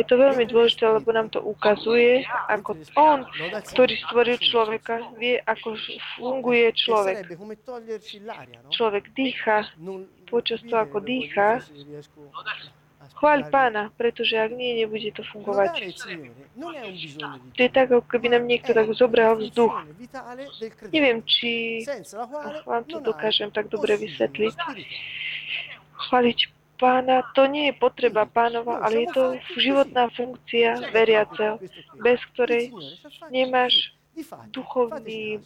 Je 0.00 0.04
to 0.08 0.14
veľmi 0.16 0.48
dôležité, 0.48 0.96
lebo 0.96 1.12
nám 1.12 1.28
to 1.28 1.44
ukazuje, 1.44 2.24
ako 2.48 2.80
on, 2.96 3.28
ktorý 3.68 3.94
stvoril 4.00 4.40
človeka, 4.40 5.12
vie, 5.20 5.36
ako 5.44 5.76
funguje 6.16 6.72
človek. 6.72 7.36
Človek 8.72 9.12
dýcha, 9.12 9.68
počas 10.24 10.64
toho, 10.64 10.88
ako 10.88 11.04
dýcha, 11.04 11.60
Chváľ 13.16 13.52
pána, 13.52 13.82
pretože 14.00 14.32
ak 14.38 14.52
nie, 14.56 14.80
nebude 14.80 15.12
to 15.12 15.20
fungovať. 15.28 15.92
To 17.52 17.60
je 17.60 17.70
tak, 17.70 17.92
ako 17.92 18.06
keby 18.08 18.32
nám 18.32 18.48
niekto 18.48 18.72
tak 18.72 18.88
zobral 18.96 19.36
vzduch. 19.36 19.76
Neviem, 20.88 21.20
či 21.28 21.84
vám 22.64 22.84
to 22.88 23.04
dokážem 23.04 23.52
tak 23.52 23.68
dobre 23.68 24.00
vysvetliť. 24.00 24.56
Chváliť 26.08 26.38
pána, 26.80 27.20
to 27.36 27.44
nie 27.44 27.68
je 27.68 27.74
potreba 27.76 28.24
pánova, 28.24 28.80
ale 28.80 29.04
je 29.04 29.08
to 29.12 29.24
životná 29.60 30.08
funkcia 30.16 30.88
veriaceho, 30.96 31.60
bez 32.00 32.18
ktorej 32.32 32.72
nemáš 33.28 33.92
duchovný 34.48 35.44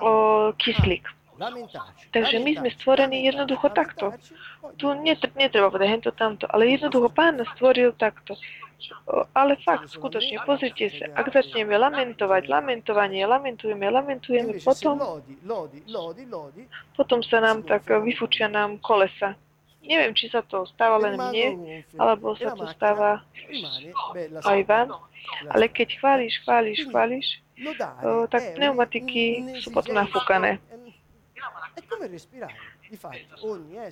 o, 0.00 0.12
kyslík. 0.56 1.04
Takže 2.12 2.36
my 2.38 2.50
sme 2.60 2.68
stvorení 2.76 3.24
jednoducho 3.24 3.72
takto. 3.72 4.12
Tu 4.76 4.86
netreba 5.34 5.72
povedať 5.72 5.88
hento 5.88 6.12
tamto, 6.12 6.44
ale 6.52 6.68
jednoducho 6.76 7.08
Pán 7.08 7.40
nás 7.40 7.48
stvoril 7.56 7.96
takto. 7.96 8.36
Ale 9.36 9.60
fakt, 9.60 9.92
skutočne, 9.92 10.40
pozrite 10.48 10.88
sa, 10.88 11.12
ak 11.12 11.28
začneme 11.36 11.76
lamentovať, 11.76 12.48
lamentovanie, 12.48 13.28
lamentujeme, 13.28 13.84
lamentujeme, 13.92 14.56
potom, 14.64 14.96
potom 16.96 17.20
sa 17.20 17.44
nám 17.44 17.60
tak 17.68 17.84
vyfúčia 17.88 18.48
nám 18.48 18.80
kolesa. 18.80 19.36
Neviem, 19.84 20.16
či 20.16 20.32
sa 20.32 20.40
to 20.40 20.64
stáva 20.64 20.96
len 20.96 21.16
mne, 21.16 21.84
alebo 22.00 22.32
sa 22.40 22.56
to 22.56 22.64
stáva 22.72 23.20
aj 24.48 24.60
vám. 24.64 24.96
Ale 25.52 25.68
keď 25.68 26.00
chváliš, 26.00 26.40
chváliš, 26.40 26.78
chváliš, 26.88 27.26
tak 28.32 28.56
pneumatiky 28.56 29.44
sú 29.60 29.68
potom 29.76 29.92
nafúkané. 29.92 30.56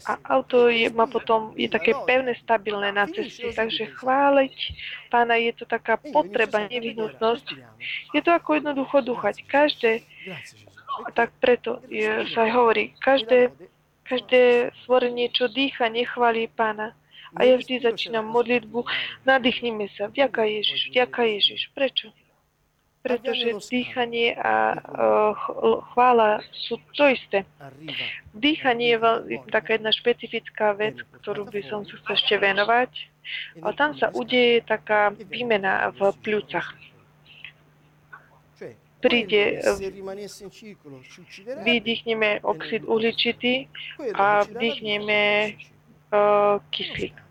A 0.06 0.12
auto 0.34 0.68
je, 0.68 0.90
má 0.90 1.06
potom, 1.06 1.54
je 1.54 1.68
také 1.70 1.94
pevné, 2.02 2.34
stabilné 2.42 2.90
na 2.90 3.06
ceste, 3.06 3.54
takže 3.54 3.94
chváliť 3.94 4.56
pána 5.12 5.38
je 5.38 5.52
to 5.54 5.64
taká 5.64 5.96
potreba, 5.96 6.66
nevyhnutnosť. 6.66 7.46
Je 8.12 8.20
to 8.20 8.30
ako 8.34 8.58
jednoducho 8.58 9.00
duchať. 9.06 9.46
Každé, 9.46 10.02
tak 11.14 11.30
preto 11.38 11.78
je, 11.86 12.26
sa 12.34 12.48
aj 12.48 12.50
hovorí, 12.52 12.84
každé, 12.98 13.54
každé 14.08 14.74
stvorenie, 14.82 15.30
čo 15.30 15.46
dýcha, 15.46 15.88
nechválí 15.88 16.50
pána. 16.52 16.96
A 17.36 17.44
ja 17.44 17.60
vždy 17.60 17.84
začínam 17.84 18.24
modlitbu, 18.24 18.88
nadýchnime 19.28 19.92
sa, 19.94 20.08
vďaka 20.08 20.48
Ježiš, 20.48 20.88
vďaka 20.90 21.20
Ježiš. 21.28 21.60
Prečo? 21.76 22.08
Pretože 23.08 23.56
dýchanie 23.72 24.36
a 24.36 24.76
chvála 25.92 26.44
sú 26.52 26.76
to 26.92 27.08
isté. 27.08 27.48
Dýchanie 28.36 29.00
je 29.00 29.38
taká 29.48 29.80
jedna 29.80 29.88
špecifická 29.88 30.76
vec, 30.76 31.00
ktorú 31.24 31.48
by 31.48 31.60
som 31.64 31.88
sa 31.88 31.96
chcel 32.04 32.14
ešte 32.20 32.34
venovať. 32.36 32.90
A 33.64 33.72
tam 33.72 33.96
sa 33.96 34.12
udeje 34.12 34.60
taká 34.64 35.16
výmena 35.16 35.88
v 35.96 36.12
pľúcach. 36.20 36.76
Príde, 38.98 39.62
vydýchneme 41.62 42.42
oxid 42.42 42.82
uhličitý 42.82 43.70
a 44.10 44.42
vdýchneme 44.42 45.54
uh, 46.10 46.58
kyslík. 46.74 47.27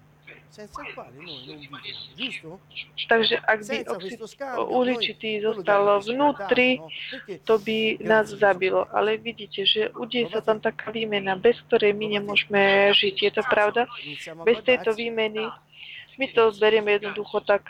Takže 3.07 3.35
ak 3.45 3.59
by 3.61 3.77
oxid 3.93 4.19
uhličitý 4.57 5.45
zostal 5.45 6.01
vnútri, 6.01 6.81
to 7.45 7.61
by 7.61 8.01
nás 8.01 8.33
zabilo. 8.33 8.89
Ale 8.89 9.21
vidíte, 9.21 9.65
že 9.69 9.93
udeje 9.93 10.33
sa 10.33 10.41
tam 10.41 10.57
taká 10.57 10.89
výmena, 10.89 11.37
bez 11.37 11.61
ktorej 11.69 11.93
my 11.93 12.17
nemôžeme 12.17 12.89
žiť. 12.97 13.15
Je 13.21 13.31
to 13.31 13.43
pravda? 13.45 13.85
Bez 14.41 14.57
tejto 14.65 14.97
výmeny 14.97 15.45
my 16.17 16.25
to 16.33 16.49
zberieme 16.51 16.97
jednoducho 16.97 17.45
tak 17.45 17.69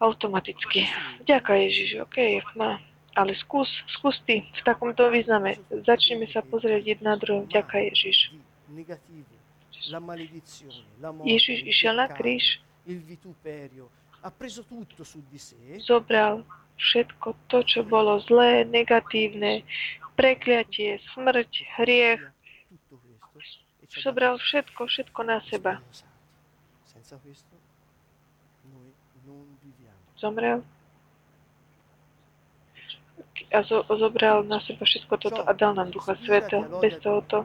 automaticky. 0.00 0.88
Ďakujem 1.28 1.60
Ježiš, 1.68 1.90
OK, 2.02 2.16
jak 2.16 2.48
má. 2.56 2.80
Ale 3.12 3.36
skús, 3.36 3.68
skús 3.92 4.16
ty. 4.24 4.48
V 4.56 4.62
takomto 4.64 5.12
význame. 5.12 5.60
Začneme 5.68 6.24
sa 6.32 6.40
pozrieť 6.40 6.96
jedna 6.96 7.20
na 9.90 9.98
druhú. 9.98 10.22
Ďakujem 11.00 11.26
Ježiš. 11.26 11.58
Ježiš 11.58 11.58
išiel 11.66 11.94
na 11.98 12.06
kríž, 12.06 12.44
zobral 15.82 16.46
všetko 16.78 17.28
to, 17.50 17.58
čo 17.66 17.80
bolo 17.82 18.22
zlé, 18.22 18.62
negatívne, 18.66 19.66
prekliatie, 20.14 21.02
smrť, 21.14 21.50
hriech. 21.78 22.22
Zobral 23.92 24.40
všetko, 24.40 24.88
všetko 24.88 25.20
na 25.26 25.44
seba. 25.50 25.82
Zomrel 30.16 30.64
a 33.52 33.60
zo, 33.68 33.84
zobral 33.84 34.48
na 34.48 34.64
seba 34.64 34.88
všetko 34.88 35.14
toto 35.20 35.42
a 35.44 35.52
dal 35.52 35.76
nám 35.76 35.92
Ducha 35.92 36.16
Sveta. 36.24 36.64
Bez 36.80 36.96
tohoto 37.04 37.44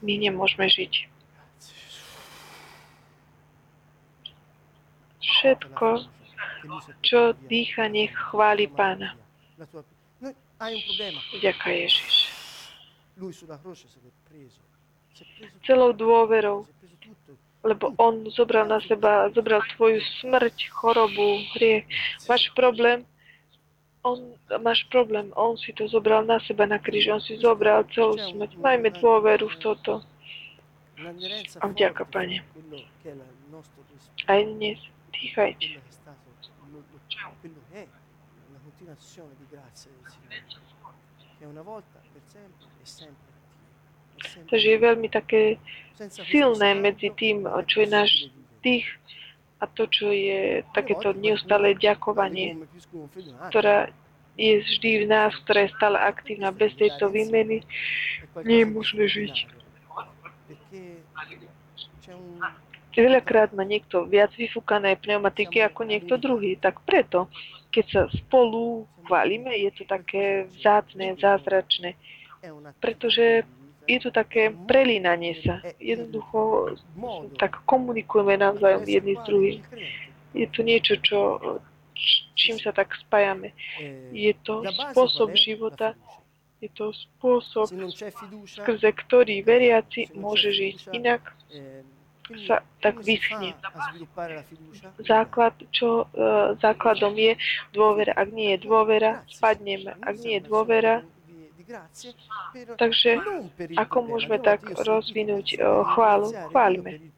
my 0.00 0.14
nemôžeme 0.16 0.66
žiť. 0.68 1.08
Všetko, 5.20 5.88
čo 7.00 7.32
dýcha, 7.48 7.88
nech 7.88 8.12
chváli 8.12 8.68
Pána. 8.68 9.16
Ďakujem 11.40 11.78
Ježiš. 11.88 12.16
Celou 15.64 15.92
dôverou, 15.92 16.68
lebo 17.64 17.92
On 17.96 18.24
zobral 18.32 18.68
na 18.68 18.80
seba, 18.84 19.28
zobral 19.32 19.60
tvoju 19.76 20.00
smrť, 20.20 20.56
chorobu, 20.72 21.44
hriech. 21.56 21.84
Váš 22.24 22.48
problém, 22.56 23.04
on, 24.02 24.32
máš 24.62 24.84
problém, 24.88 25.32
on 25.36 25.56
si 25.58 25.72
to 25.72 25.88
zobral 25.88 26.24
na 26.24 26.40
seba 26.40 26.66
na 26.66 26.78
kríž, 26.78 27.08
on 27.08 27.20
si 27.20 27.36
zobral 27.36 27.84
celú 27.92 28.16
smrť. 28.16 28.56
Majme 28.56 28.90
dôveru 28.96 29.48
v 29.48 29.56
toto. 29.60 30.00
A 31.60 31.64
vďaka, 31.68 32.04
Pane. 32.08 32.44
Aj 34.28 34.40
dnes 34.44 34.78
dýchajte. 35.12 35.80
Takže 44.50 44.68
je 44.68 44.78
veľmi 44.78 45.08
také 45.08 45.56
silné 46.28 46.76
medzi 46.76 47.08
tým, 47.16 47.48
čo 47.64 47.76
je 47.84 47.88
náš 47.88 48.10
dých 48.60 48.99
a 49.60 49.64
to, 49.68 49.84
čo 49.86 50.08
je 50.08 50.64
takéto 50.72 51.12
neustále 51.12 51.76
ďakovanie, 51.76 52.64
ktorá 53.52 53.92
je 54.40 54.64
vždy 54.64 55.04
v 55.04 55.06
nás, 55.06 55.36
ktorá 55.44 55.68
je 55.68 55.76
stále 55.76 56.00
aktívna. 56.00 56.48
Bez 56.48 56.72
tejto 56.80 57.12
výmeny 57.12 57.60
nie 58.40 58.58
je 58.64 58.66
možné 58.66 59.04
žiť. 59.04 59.34
Veľakrát 62.96 63.52
má 63.54 63.62
niekto 63.62 64.08
viac 64.08 64.32
vyfúkané 64.34 64.96
pneumatiky 64.98 65.62
ako 65.62 65.84
niekto 65.84 66.16
druhý. 66.16 66.56
Tak 66.56 66.82
preto, 66.88 67.28
keď 67.70 67.84
sa 67.86 68.02
spolu 68.10 68.88
chválime, 69.06 69.52
je 69.60 69.70
to 69.76 69.84
také 69.86 70.48
vzácne, 70.56 71.14
zázračné. 71.20 71.94
Pretože 72.80 73.44
je 73.90 73.98
to 73.98 74.10
také 74.14 74.54
prelínanie 74.54 75.34
sa. 75.42 75.58
Jednoducho 75.82 76.70
tak 77.42 77.58
komunikujeme 77.66 78.38
navzájom 78.38 78.86
jedni 78.86 79.18
s 79.18 79.22
druhým. 79.26 79.58
Je 80.30 80.46
to 80.46 80.62
niečo, 80.62 80.94
čo, 81.02 81.18
čím 82.38 82.62
sa 82.62 82.70
tak 82.70 82.94
spájame. 82.94 83.50
Je 84.14 84.30
to 84.46 84.62
spôsob 84.70 85.34
života, 85.34 85.98
je 86.62 86.70
to 86.70 86.94
spôsob, 86.94 87.66
skrze 88.46 88.90
ktorý 88.94 89.42
veriaci 89.42 90.14
môže 90.14 90.54
žiť. 90.54 90.94
Inak 90.94 91.34
sa 92.46 92.62
tak 92.78 93.02
vyschne. 93.02 93.58
Základ, 95.02 95.56
čo 95.74 96.06
uh, 96.06 96.54
základom 96.62 97.18
je 97.18 97.34
dôvera. 97.74 98.14
Ak 98.14 98.30
nie 98.30 98.54
je 98.54 98.62
dôvera, 98.62 99.26
spadneme. 99.26 99.98
Ak 99.98 100.14
nie 100.22 100.38
je 100.38 100.46
dôvera, 100.46 101.02
Takže 102.76 103.10
ako 103.78 103.96
môžeme 104.02 104.38
tak 104.42 104.66
rozvinúť 104.66 105.60
chválu? 105.94 106.34
Chválime. 106.50 107.12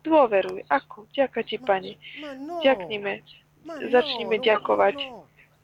Dôveruj. 0.00 0.64
Ako? 0.72 1.04
Ďakujem 1.12 1.46
ti, 1.46 1.56
Pane. 1.60 1.92
Ďaknime. 2.64 3.20
Začnime 3.92 4.40
ďakovať. 4.40 4.96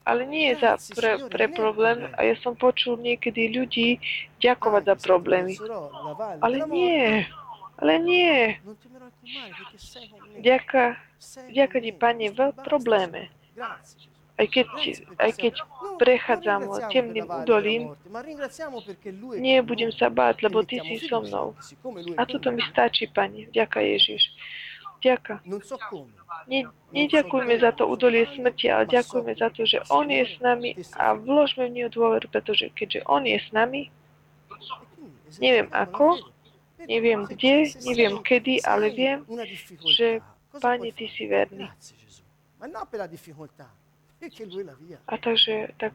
Ale 0.07 0.23
nie 0.29 0.55
za 0.55 0.79
pre, 0.95 1.19
pre 1.27 1.51
problém. 1.51 2.07
A 2.15 2.23
ja 2.29 2.37
som 2.39 2.55
počul 2.55 3.01
niekedy 3.01 3.51
ľudí 3.51 3.99
ďakovať 4.39 4.83
za 4.87 4.97
problémy. 5.01 5.57
Ale 6.45 6.63
nie. 6.69 7.25
Ale 7.81 7.95
nie. 7.99 8.61
Ďaká, 10.39 11.01
ďaká 11.51 11.77
ti, 11.81 11.93
Pane, 11.97 12.27
v 12.31 12.41
probléme 12.63 13.33
aj 14.37 14.47
keď, 14.53 14.67
aj 15.17 15.33
keď 15.33 15.55
prechádzam 15.97 16.69
temným 16.93 17.25
údolím, 17.25 17.97
nie 19.41 19.59
budem 19.65 19.89
sa 19.97 20.13
báť, 20.13 20.45
lebo 20.45 20.61
Ty 20.61 20.85
si 20.85 21.01
so 21.09 21.25
mnou. 21.25 21.57
A 22.21 22.23
toto 22.29 22.53
mi 22.53 22.61
stačí, 22.69 23.09
Pani. 23.09 23.49
Ďaká 23.49 23.81
Ježiš. 23.81 24.29
Ďaká. 25.01 25.41
Ne, 26.47 26.69
neďakujme 26.93 27.55
za 27.61 27.73
to 27.73 27.89
údolie 27.89 28.29
smrti, 28.33 28.69
ale 28.73 28.85
ďakujme 28.89 29.33
za 29.37 29.49
to, 29.53 29.65
že 29.65 29.81
On 29.93 30.09
je 30.09 30.25
s 30.25 30.37
nami 30.41 30.77
a 30.97 31.13
vložme 31.17 31.69
v 31.69 31.75
neho 31.81 31.91
dôveru, 31.93 32.29
pretože 32.29 32.73
keďže 32.73 33.05
On 33.09 33.25
je 33.25 33.37
s 33.37 33.49
nami, 33.53 33.93
neviem 35.41 35.69
ako, 35.73 36.17
neviem 36.89 37.25
kde, 37.29 37.77
neviem 37.85 38.21
kedy, 38.21 38.65
ale 38.65 38.93
viem, 38.93 39.19
že 39.85 40.21
Pane, 40.57 40.89
Ty 40.93 41.07
si 41.13 41.25
verný. 41.29 41.69
A 45.07 45.15
takže 45.21 45.77
tak 45.77 45.93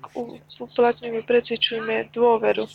uplatňujeme, 0.62 1.26
precvičujeme 1.26 2.14
dôveru. 2.14 2.70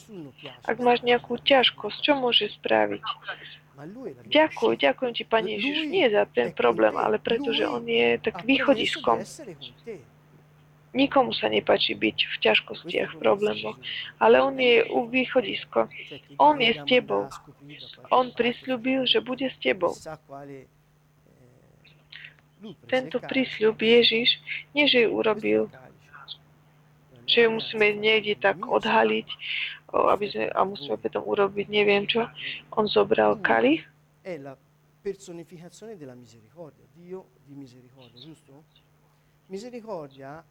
Ak 0.66 0.76
máš 0.82 1.07
nejakú 1.07 1.38
ťažkosť, 1.38 1.99
čo 2.03 2.12
môže 2.18 2.51
spraviť? 2.59 3.03
Ďakujem, 4.26 4.76
ďakujem 4.80 5.12
ti, 5.14 5.24
Pane 5.28 5.51
Ježiš, 5.61 5.78
nie 5.86 6.07
za 6.09 6.24
ten 6.26 6.51
problém, 6.51 6.97
ale 6.97 7.20
pretože 7.22 7.62
on 7.68 7.84
je 7.86 8.18
tak 8.18 8.42
východiskom. 8.42 9.22
Nikomu 10.97 11.36
sa 11.36 11.53
nepáči 11.53 11.92
byť 11.92 12.18
v 12.24 12.36
ťažkostiach, 12.40 13.11
v 13.14 13.20
problémoch, 13.20 13.76
ale 14.16 14.40
on 14.40 14.57
je 14.57 14.80
u 14.88 15.05
východisko. 15.05 15.92
On 16.40 16.57
je 16.57 16.72
s 16.72 16.80
tebou. 16.88 17.28
On 18.09 18.32
prisľúbil, 18.32 19.05
že 19.05 19.20
bude 19.20 19.53
s 19.53 19.57
tebou 19.61 19.92
tento 22.88 23.20
prísľub 23.20 23.76
Ježiš, 23.76 24.40
nie 24.72 24.88
že 24.88 25.07
ju 25.07 25.11
urobil, 25.12 25.68
že 27.26 27.46
ju 27.46 27.50
musíme 27.57 27.96
niekde 27.96 28.38
tak 28.38 28.61
odhaliť, 28.62 29.28
aby 29.92 30.24
sme, 30.30 30.44
a 30.50 30.61
musíme 30.64 30.96
potom 30.96 31.22
urobiť 31.26 31.66
neviem 31.68 32.04
čo. 32.09 32.26
On 32.74 32.86
zobral 32.88 33.38
kalich. 33.40 33.84
personificazione 35.07 35.96
della 35.96 36.18
misericordia, 36.18 36.82
Dio 36.90 37.38
di 37.46 37.54
misericordia, 37.54 38.18
giusto? 38.18 38.64
Misericordia 39.46 40.42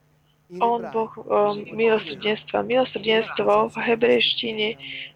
on 0.60 0.90
Boh 0.94 1.12
um, 1.28 1.60
milosrdenstva. 1.76 2.64
Milosrdenstvo 2.64 3.68
v 3.74 3.76
hebrejštine 3.82 4.68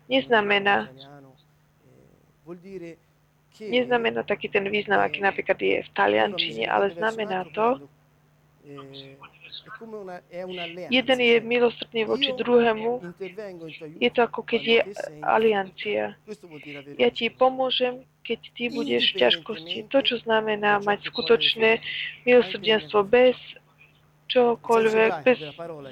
neznamená 0.09 0.89
neznamená 3.59 4.23
taký 4.23 4.47
ten 4.47 4.65
význam, 4.71 5.03
aký 5.03 5.19
napríklad 5.19 5.59
je 5.59 5.83
v 5.83 5.89
taliančine, 5.91 6.63
ale 6.65 6.95
znamená 6.95 7.45
to, 7.51 7.83
jeden 10.91 11.19
je 11.19 11.35
milosrdný 11.39 12.03
voči 12.03 12.31
druhému, 12.35 13.15
je 13.99 14.09
to 14.11 14.19
ako 14.23 14.43
keď 14.43 14.61
je 14.63 14.79
aliancia. 15.23 16.03
Ja 16.99 17.09
ti 17.11 17.31
pomôžem, 17.31 18.03
keď 18.23 18.39
ty 18.55 18.63
budeš 18.69 19.15
v 19.15 19.19
ťažkosti. 19.23 19.77
To, 19.89 19.99
čo 20.03 20.19
znamená 20.21 20.83
mať 20.83 21.07
skutočné 21.09 21.79
milosrdenstvo 22.27 23.07
bez 23.07 23.35
čokoľvek 24.29 25.11
bez 25.25 25.39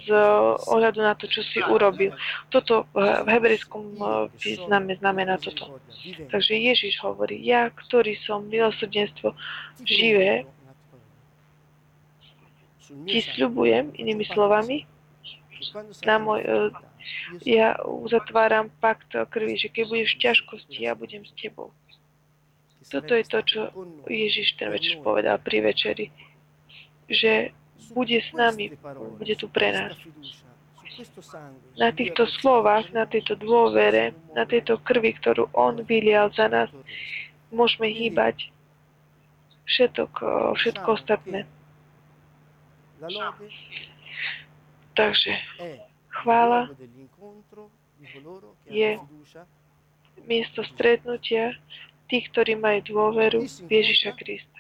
z 0.05 0.09
ohľadu 0.69 0.99
na 1.01 1.17
to, 1.17 1.25
čo 1.25 1.41
si 1.41 1.59
urobil. 1.65 2.13
Toto 2.53 2.85
v 2.93 3.27
hebrejskom 3.27 3.85
eh, 3.97 4.09
význame 4.37 4.95
znamená 5.01 5.41
toto. 5.41 5.81
Takže 6.29 6.53
Ježiš 6.53 7.01
hovorí, 7.01 7.41
ja, 7.41 7.73
ktorý 7.73 8.15
som 8.23 8.45
milosrdenstvo 8.45 9.33
živé, 9.83 10.45
ti 12.87 13.19
sľubujem, 13.35 13.91
inými 13.99 14.23
slovami, 14.31 14.87
na 16.07 16.15
môj, 16.21 16.39
eh, 16.45 16.69
ja 17.43 17.75
uzatváram 17.83 18.69
pakt 18.79 19.11
krvi, 19.11 19.57
že 19.57 19.73
keď 19.73 19.83
budeš 19.89 20.09
v 20.15 20.21
ťažkosti, 20.23 20.77
ja 20.85 20.93
budem 20.93 21.25
s 21.25 21.33
tebou. 21.35 21.73
Toto 22.87 23.11
je 23.11 23.25
to, 23.27 23.39
čo 23.43 23.59
Ježiš 24.07 24.55
ten 24.55 24.71
večer 24.71 25.03
povedal 25.03 25.35
pri 25.43 25.59
večeri 25.59 26.07
že 27.07 27.55
bude 27.93 28.17
s 28.21 28.29
nami, 28.33 28.73
bude 29.17 29.35
tu 29.35 29.47
pre 29.47 29.71
nás. 29.73 29.93
Na 31.77 31.93
týchto 31.93 32.25
slovách, 32.41 32.89
na 32.89 33.05
tejto 33.05 33.37
dôvere, 33.37 34.17
na 34.33 34.49
tejto 34.49 34.81
krvi, 34.81 35.13
ktorú 35.13 35.45
On 35.53 35.77
vylial 35.85 36.33
za 36.33 36.49
nás, 36.49 36.73
môžeme 37.53 37.87
hýbať 37.93 38.49
všetok, 39.69 40.11
všetko 40.57 40.87
ostatné. 40.97 41.45
Takže 44.97 45.31
chvála 46.09 46.73
je 48.65 48.89
miesto 50.25 50.65
stretnutia 50.73 51.53
tých, 52.09 52.25
ktorí 52.33 52.57
majú 52.57 52.79
dôveru 52.87 53.45
v 53.45 53.69
Ježiša 53.69 54.11
Krista. 54.17 54.59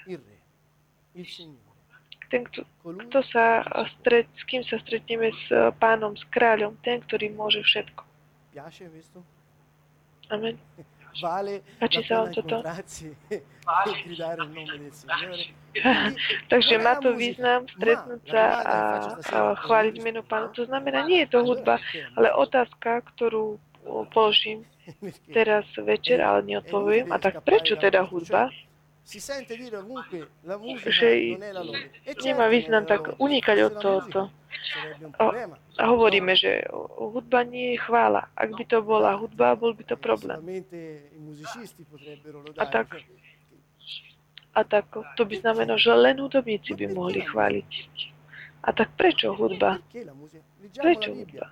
Ten, 2.27 2.43
kto, 2.43 2.67
kto 2.83 3.19
sa 3.31 3.63
stret, 3.99 4.27
s 4.35 4.43
kým 4.43 4.63
sa 4.67 4.77
stretneme 4.83 5.31
s 5.31 5.45
pánom, 5.79 6.15
s 6.15 6.23
kráľom, 6.27 6.75
ten, 6.83 6.99
ktorý 7.03 7.31
môže 7.31 7.63
všetko. 7.63 8.03
Amen. 10.29 10.59
Páči 11.81 12.05
sa 12.05 12.21
vám 12.21 12.29
toto? 12.29 12.61
Takže 16.53 16.75
má 16.77 16.93
to 17.01 17.17
význam 17.17 17.65
stretnúť 17.67 18.21
sa 18.29 18.43
a, 18.61 18.77
a 19.17 19.37
chváliť 19.57 19.95
meno 20.05 20.21
pána. 20.21 20.53
To 20.53 20.63
znamená, 20.69 21.09
nie 21.09 21.25
je 21.25 21.29
to 21.33 21.41
hudba, 21.41 21.81
ale 22.13 22.29
otázka, 22.37 23.01
ktorú 23.13 23.57
položím 24.13 24.63
teraz 25.33 25.65
večer, 25.75 26.21
ale 26.21 26.45
neodpoviem. 26.45 27.11
A 27.11 27.17
tak 27.19 27.41
prečo 27.43 27.75
teda 27.75 28.05
hudba? 28.05 28.53
Že 30.91 31.09
e 32.03 32.13
nemá 32.27 32.51
význam 32.51 32.83
tak 32.83 33.15
unikať 33.15 33.57
od 33.71 33.73
tohoto. 33.79 34.21
A, 35.15 35.47
a 35.79 35.83
hovoríme, 35.87 36.35
že 36.35 36.67
hudba 36.99 37.47
nie 37.47 37.71
je 37.71 37.77
chvála. 37.87 38.27
Ak 38.35 38.51
by 38.51 38.63
to 38.67 38.83
bola 38.83 39.15
hudba, 39.15 39.55
bol 39.55 39.71
by 39.71 39.83
to 39.87 39.95
problém. 39.95 40.43
A 42.59 42.65
tak, 42.67 42.99
a 44.51 44.61
tak 44.67 44.85
to 44.91 45.23
by 45.23 45.35
znamenalo, 45.39 45.79
že 45.79 45.95
len 45.95 46.19
hudobníci 46.19 46.75
by 46.75 46.91
mohli 46.91 47.23
chváliť. 47.23 47.71
A 48.67 48.75
tak 48.75 48.91
prečo 48.99 49.31
hudba? 49.31 49.79
Prečo 50.75 51.15
hudba? 51.15 51.47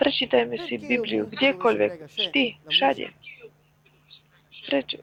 Prečítajme 0.00 0.56
si 0.64 0.80
Bibliu 0.80 1.28
kdekoľvek, 1.28 1.92
vždy, 2.08 2.44
všade. 2.72 3.06
Prečo? 4.62 4.98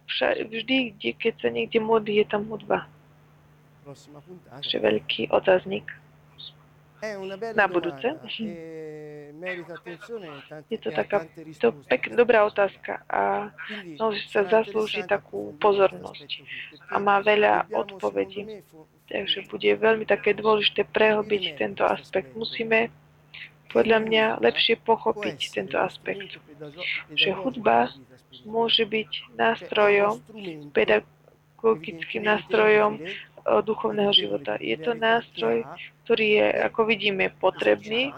Vždy, 0.50 0.96
kde, 0.96 1.10
keď 1.14 1.34
sa 1.42 1.50
niekde 1.52 1.80
modlí, 1.84 2.24
je 2.24 2.28
tam 2.28 2.48
hudba. 2.48 2.88
Takže 4.50 4.78
veľký 4.80 5.34
otáznik. 5.34 5.90
Na 7.56 7.68
budúce. 7.72 8.12
Je 10.68 10.80
to 10.84 10.92
taká 10.92 11.24
to 11.56 11.72
pek, 11.88 12.12
dobrá 12.12 12.44
otázka 12.44 13.08
a 13.08 13.56
no, 13.96 14.12
sa 14.28 14.44
zaslúži 14.44 15.08
takú 15.08 15.56
pozornosť 15.64 16.44
a 16.92 17.00
má 17.00 17.24
veľa 17.24 17.72
odpovedí. 17.72 18.60
Takže 19.08 19.48
bude 19.48 19.70
veľmi 19.80 20.04
také 20.04 20.36
dôležité 20.36 20.84
prehlbiť 20.92 21.56
tento 21.56 21.88
aspekt. 21.88 22.36
Musíme 22.36 22.92
podľa 23.70 24.00
mňa 24.02 24.24
lepšie 24.42 24.82
pochopiť 24.82 25.38
tento 25.54 25.78
aspekt. 25.78 26.42
Že 27.14 27.30
hudba 27.38 27.94
môže 28.46 28.86
byť 28.86 29.36
nástrojom, 29.38 30.22
pedagogickým 30.74 32.24
nástrojom 32.26 33.00
duchovného 33.66 34.14
života. 34.14 34.58
Je 34.62 34.78
to 34.78 34.94
nástroj, 34.94 35.66
ktorý 36.06 36.28
je, 36.38 36.48
ako 36.70 36.80
vidíme, 36.86 37.34
potrebný. 37.40 38.14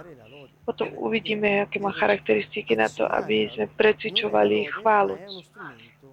Potom 0.61 0.93
uvidíme, 0.97 1.65
aké 1.65 1.81
má 1.81 1.91
charakteristiky 1.91 2.77
na 2.77 2.87
to, 2.87 3.07
aby 3.09 3.49
sme 3.51 3.65
precvičovali 3.75 4.69
chválu. 4.69 5.17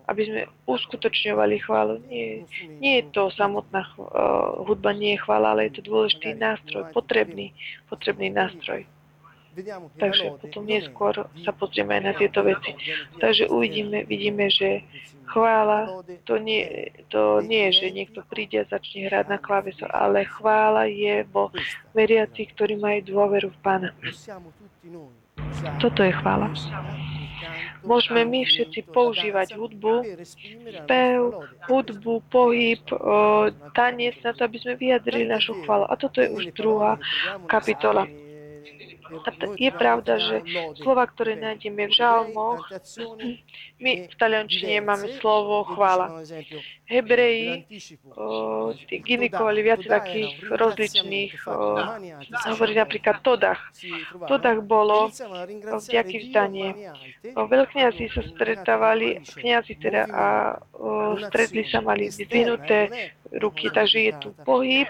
Aby 0.08 0.22
sme 0.24 0.40
uskutočňovali 0.64 1.56
chválu. 1.68 2.00
Nie, 2.08 2.48
nie 2.80 3.04
je 3.04 3.04
to 3.12 3.28
samotná 3.28 3.84
uh, 4.00 4.64
hudba, 4.64 4.96
nie 4.96 5.14
je 5.14 5.20
chvála, 5.20 5.52
ale 5.52 5.68
je 5.68 5.78
to 5.78 5.92
dôležitý 5.92 6.32
nástroj, 6.32 6.88
potrebný, 6.96 7.52
potrebný 7.92 8.32
nástroj. 8.32 8.88
Takže 9.98 10.38
potom 10.38 10.62
neskôr 10.68 11.26
sa 11.42 11.50
pozrieme 11.50 11.98
aj 11.98 12.02
na 12.02 12.12
tieto 12.14 12.46
veci. 12.46 12.78
Takže 13.18 13.50
uvidíme, 13.50 14.06
vidíme, 14.06 14.46
že 14.52 14.86
chvála 15.28 16.04
to 16.24 16.40
nie, 16.40 16.92
to 17.12 17.44
nie 17.44 17.68
je, 17.68 17.84
že 17.84 17.96
niekto 17.96 18.20
príde 18.24 18.64
a 18.64 18.70
začne 18.70 19.10
hrať 19.10 19.26
na 19.28 19.38
klaveso, 19.38 19.84
ale 19.90 20.24
chvála 20.24 20.88
je 20.88 21.26
vo 21.28 21.52
veriacich, 21.92 22.54
ktorí 22.56 22.80
majú 22.80 23.00
dôveru 23.04 23.48
v 23.52 23.58
Pána. 23.60 23.90
Toto 25.82 26.00
je 26.06 26.12
chvála. 26.14 26.48
Môžeme 27.86 28.26
my 28.26 28.42
všetci 28.42 28.90
používať 28.90 29.54
hudbu, 29.54 30.02
spev, 30.82 31.46
hudbu, 31.70 32.14
pohyb, 32.26 32.82
tanec 33.72 34.18
na 34.26 34.34
to, 34.34 34.44
aby 34.44 34.58
sme 34.58 34.74
vyjadrili 34.74 35.30
našu 35.30 35.54
chválu. 35.62 35.86
A 35.86 35.94
toto 35.94 36.18
je 36.18 36.28
už 36.28 36.50
druhá 36.58 36.98
kapitola. 37.46 38.10
Je 39.56 39.70
pravda, 39.72 40.18
že 40.18 40.36
slova, 40.80 41.08
ktoré 41.08 41.34
nájdeme 41.38 41.88
v 41.88 41.92
žalmoch, 41.92 42.66
my 43.78 44.10
v 44.10 44.14
taliančine 44.18 44.82
máme 44.82 45.18
slovo 45.22 45.64
chvála. 45.74 46.22
Hebreji 46.88 47.68
gynikovali 49.04 49.60
viac 49.62 49.82
takých 49.84 50.40
rozličných, 50.48 51.32
hovorí 52.48 52.72
napríklad 52.76 53.20
Todach. 53.20 53.60
Todach 54.26 54.60
bolo 54.64 55.12
vďaky 55.88 56.16
vzdanie. 56.28 56.68
Veľkňazi 57.36 58.04
sa 58.12 58.22
stretávali, 58.24 59.20
kniazy 59.24 59.74
teda, 59.78 60.08
a 60.08 60.24
stretli 61.28 61.64
sa, 61.68 61.84
mali 61.84 62.08
zdvinuté 62.08 63.12
ruky, 63.32 63.68
takže 63.70 63.98
je 64.00 64.12
tu 64.18 64.28
pohyb, 64.44 64.88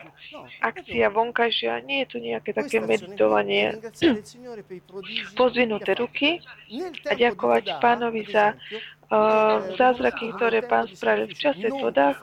akcia 0.63 1.11
vonkajšia, 1.11 1.83
nie 1.83 2.05
je 2.05 2.07
tu 2.07 2.17
nejaké 2.23 2.55
také 2.55 2.79
meditovanie. 2.79 3.75
Pozdvinuté 5.39 5.99
ruky 5.99 6.43
a 7.09 7.13
ďakovať 7.19 7.83
pánovi 7.83 8.23
za 8.31 8.55
uh, 8.55 9.75
zázraky, 9.75 10.35
ktoré 10.39 10.63
pán 10.63 10.87
spravil 10.91 11.27
v 11.31 11.37
čase 11.39 11.67
vodách 11.73 12.19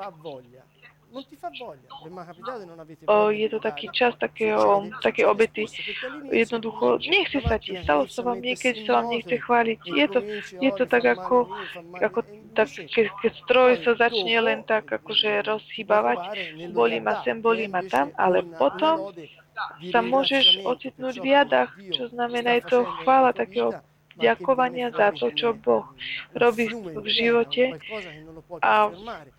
je 3.31 3.47
to 3.49 3.59
taký 3.59 3.87
čas 3.95 4.13
takého, 4.19 4.89
také 4.99 5.23
obety. 5.23 5.65
Jednoducho, 6.31 6.99
nechce 7.07 7.39
sa 7.43 7.55
ti, 7.55 7.79
stalo 7.83 8.07
sa 8.11 8.21
vám 8.25 8.43
niekedy, 8.43 8.83
sa 8.83 8.99
vám 9.01 9.07
nechce 9.11 9.35
chváliť. 9.39 9.79
Je 9.85 10.07
to, 10.11 10.19
je 10.59 10.71
to 10.75 10.83
tak 10.85 11.05
ako, 11.07 11.47
ako 12.03 12.19
tak, 12.55 12.67
keď, 12.71 13.05
keď 13.21 13.31
stroj 13.43 13.71
sa 13.83 13.91
začne 13.99 14.37
len 14.39 14.63
tak 14.63 14.87
akože 14.91 15.43
rozhýbavať, 15.43 16.19
bolí 16.71 16.99
ma 16.99 17.23
sem, 17.23 17.39
bolí 17.39 17.67
ma 17.67 17.83
tam, 17.87 18.11
ale 18.15 18.43
potom 18.55 19.11
sa 19.91 19.99
môžeš 20.03 20.67
ocitnúť 20.67 21.15
v 21.23 21.27
jadách, 21.31 21.71
čo 21.95 22.11
znamená, 22.11 22.59
je 22.59 22.63
to 22.67 22.79
chvála 23.03 23.31
takého 23.31 23.71
ďakovania 24.15 24.91
za 24.95 25.11
to, 25.11 25.31
čo 25.35 25.51
Boh 25.55 25.85
robí 26.35 26.71
v 26.71 27.07
živote 27.07 27.75
a 28.63 28.89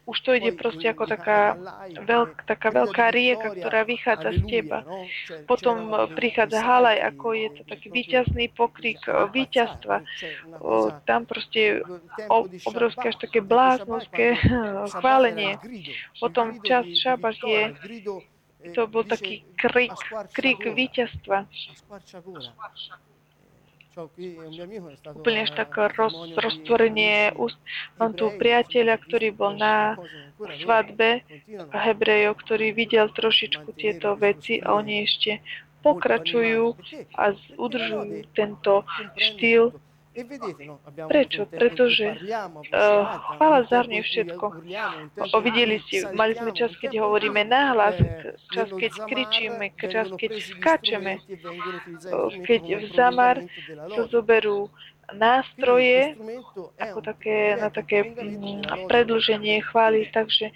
už 0.05 0.17
to 0.21 0.31
ide 0.37 0.53
proste 0.55 0.93
ako 0.93 1.09
taká, 1.09 1.57
veľk, 2.05 2.45
taká 2.45 2.69
veľká 2.71 3.07
rieka, 3.13 3.57
ktorá 3.57 3.89
vychádza 3.89 4.31
z 4.37 4.43
teba. 4.47 4.85
Potom 5.49 5.93
prichádza 6.13 6.61
halaj, 6.61 6.99
ako 7.03 7.27
je 7.33 7.49
to 7.57 7.63
taký 7.65 7.89
výťazný 7.91 8.53
pokrik 8.53 9.01
víťazstva. 9.33 10.05
Tam 11.09 11.21
proste 11.25 11.81
obrovské 12.65 13.11
až 13.11 13.19
také 13.21 13.41
bláznovské 13.41 14.37
chválenie. 15.01 15.57
Potom 16.21 16.61
čas 16.61 16.85
šabaš 17.01 17.41
je 17.43 17.63
to 18.75 18.91
bol 18.91 19.07
taký 19.07 19.47
krik, 19.55 19.95
krik 20.35 20.59
víťazstva 20.59 21.47
úplne 23.97 25.49
až 25.49 25.51
tak 25.57 25.73
roz, 25.97 26.13
roztvorenie 26.37 27.33
úst. 27.41 27.57
Mám 27.97 28.13
tu 28.13 28.29
priateľa, 28.37 29.01
ktorý 29.01 29.33
bol 29.33 29.57
na 29.57 29.97
svadbe 30.61 31.25
Hebrejov, 31.73 32.37
ktorý 32.45 32.77
videl 32.77 33.09
trošičku 33.09 33.73
tieto 33.73 34.13
veci 34.21 34.61
a 34.61 34.77
oni 34.77 35.09
ešte 35.09 35.41
pokračujú 35.81 36.77
a 37.15 37.33
udržujú 37.57 38.27
tento 38.35 38.85
štýl 39.17 39.73
Prečo? 41.09 41.45
Pretože 41.45 42.17
uh, 42.17 43.05
chvála 43.37 43.69
zahrnie 43.69 44.01
všetko. 44.01 44.45
O, 45.33 45.37
videli 45.45 45.77
ste, 45.85 46.09
mali 46.17 46.33
sme 46.33 46.57
čas, 46.57 46.73
keď 46.81 47.05
hovoríme 47.05 47.45
nahlas, 47.45 48.01
čas, 48.53 48.73
keď 48.73 48.93
kričíme, 49.05 49.77
čas, 49.77 50.09
keď 50.17 50.33
skáčeme, 50.41 51.21
keď 52.49 52.63
v 52.81 52.85
zamar 52.97 53.37
sa 53.93 54.03
zoberú 54.09 54.73
nástroje 55.15 56.19
ako 56.83 56.99
také, 56.99 57.55
na 57.55 57.71
také 57.71 58.11
predlženie 58.91 59.63
chvály, 59.71 60.11
takže 60.11 60.51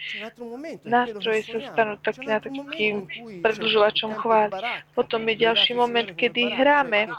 nástroje 0.82 1.46
sa 1.46 1.58
stanú 1.70 1.94
taký, 2.02 2.26
na 2.26 2.42
takým 2.42 3.06
predlžovačom 3.46 4.18
chvály. 4.18 4.50
Potom 4.98 5.22
je 5.30 5.34
ďalší 5.38 5.78
moment, 5.78 6.10
kedy 6.18 6.50
hráme 6.50 7.14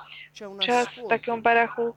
čas 0.60 0.92
v 0.92 1.08
takom 1.08 1.40
barachu, 1.40 1.96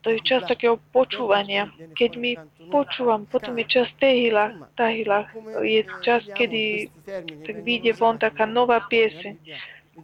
to 0.00 0.08
je 0.10 0.18
čas 0.26 0.42
takého 0.50 0.74
počúvania. 0.90 1.70
Keď 1.94 2.10
my 2.18 2.30
počúvam, 2.74 3.30
potom 3.30 3.54
je 3.62 3.66
čas 3.70 3.88
tehila, 4.02 4.66
tahila. 4.74 5.30
Je 5.62 5.86
čas, 6.02 6.26
kedy 6.34 6.90
tak 7.46 7.56
vyjde 7.62 7.94
von 7.94 8.18
taká 8.18 8.42
nová 8.46 8.82
pieseň 8.90 9.38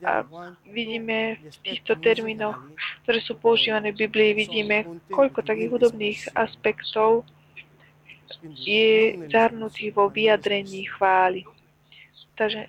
a 0.04 0.22
vidíme 0.68 1.40
v 1.40 1.56
týchto 1.64 1.96
termínoch, 1.96 2.58
ktoré 3.02 3.18
sú 3.24 3.38
používané 3.38 3.96
v 3.96 4.06
Biblii, 4.06 4.36
vidíme, 4.36 4.84
koľko 5.08 5.40
takých 5.40 5.72
hudobných 5.72 6.20
aspektov 6.36 7.24
je 8.44 9.16
zahrnutých 9.32 9.96
vo 9.96 10.12
vyjadrení 10.12 10.84
chvály. 10.90 11.48
Takže, 12.36 12.68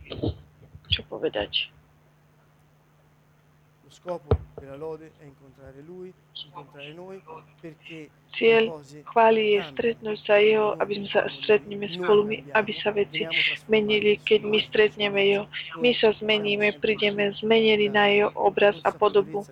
noi, 6.95 7.17
perché 7.61 8.09
Cieľ 8.31 8.79
chvály 9.11 9.59
je 9.59 9.59
stretnúť 9.75 10.17
sa 10.23 10.39
Jeho, 10.39 10.79
aby 10.79 11.03
sme 11.03 11.09
sa 11.11 11.21
stretneme 11.43 11.91
spolu, 11.91 12.21
my, 12.23 12.37
aby 12.55 12.71
sa 12.79 12.95
veci 12.95 13.27
menili, 13.67 14.15
keď 14.23 14.47
my 14.47 14.59
stretneme 14.71 15.19
Jeho. 15.19 15.45
My 15.83 15.91
sa 15.99 16.15
zmeníme, 16.15 16.79
prídeme 16.79 17.35
zmenili 17.43 17.91
na 17.91 18.07
Jeho 18.07 18.31
obraz 18.39 18.79
a 18.87 18.95
podobu 18.95 19.43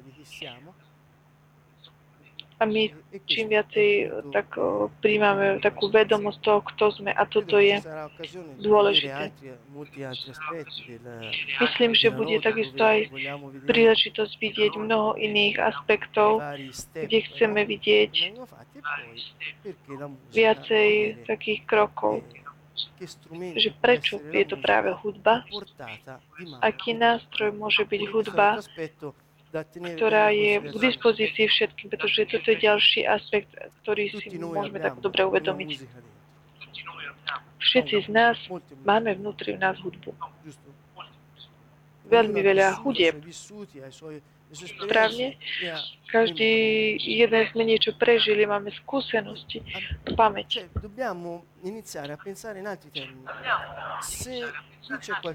a 2.59 2.63
my 2.67 2.91
čím 3.23 3.55
viacej 3.55 4.11
tak 4.35 4.51
príjmame 4.99 5.63
takú 5.63 5.87
vedomosť 5.87 6.39
toho, 6.43 6.59
kto 6.67 6.85
sme 6.91 7.11
a 7.15 7.23
toto 7.23 7.55
je 7.55 7.79
dôležité. 8.59 9.31
Myslím, 11.63 11.91
že 11.95 12.11
bude 12.11 12.35
takisto 12.43 12.83
aj 12.83 13.07
príležitosť 13.63 14.33
vidieť 14.43 14.73
mnoho 14.75 15.15
iných 15.15 15.55
aspektov, 15.55 16.43
kde 16.91 17.17
chceme 17.31 17.63
vidieť 17.63 18.13
viacej 20.35 20.89
takých 21.23 21.61
krokov 21.63 22.19
že 23.55 23.75
prečo 23.79 24.19
je 24.31 24.45
to 24.47 24.55
práve 24.55 24.91
hudba, 25.03 25.43
aký 26.63 26.95
nástroj 26.95 27.51
môže 27.51 27.83
byť 27.83 28.01
hudba 28.11 28.63
ktorá 29.49 30.29
je 30.29 30.61
k 30.61 30.75
dispozícii 30.77 31.49
všetkým, 31.49 31.89
pretože 31.89 32.29
toto 32.29 32.53
je 32.53 32.57
ďalší 32.61 33.01
aspekt, 33.09 33.49
ktorý 33.81 34.13
si 34.13 34.37
môžeme 34.37 34.77
tak 34.77 35.01
dobre 35.01 35.25
uvedomiť. 35.25 35.89
Všetci 37.59 37.95
z 38.05 38.09
nás 38.13 38.37
máme 38.85 39.17
vnútri 39.17 39.57
v 39.57 39.59
nás 39.61 39.77
hudbu. 39.81 40.13
Veľmi 42.09 42.39
veľa 42.41 42.81
hudieb. 42.81 43.21
Správne? 44.49 45.37
Každý 46.09 46.51
jeden 46.97 47.43
sme 47.53 47.63
niečo 47.69 47.93
prežili, 47.93 48.49
máme 48.49 48.73
skúsenosti, 48.81 49.61
pamäť. 50.17 50.65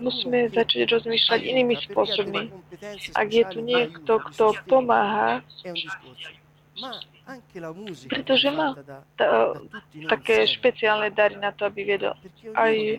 Musíme 0.03 0.51
začať 0.51 0.81
rozmýšľať 0.91 1.41
inými 1.47 1.75
spôsobmi. 1.87 2.43
Ak 3.15 3.29
je 3.31 3.45
tu 3.55 3.59
niekto, 3.63 4.19
kto 4.19 4.59
pomáha, 4.67 5.47
pretože 8.11 8.51
má 8.51 8.75
ta, 9.15 9.55
také 10.11 10.45
špeciálne 10.51 11.15
dary 11.15 11.39
na 11.39 11.55
to, 11.55 11.71
aby 11.71 11.87
viedol 11.87 12.19
aj 12.59 12.99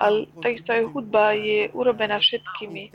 ale 0.00 0.24
takisto 0.40 0.72
aj 0.72 0.88
hudba 0.96 1.36
je 1.36 1.68
urobená 1.76 2.16
všetkými, 2.16 2.88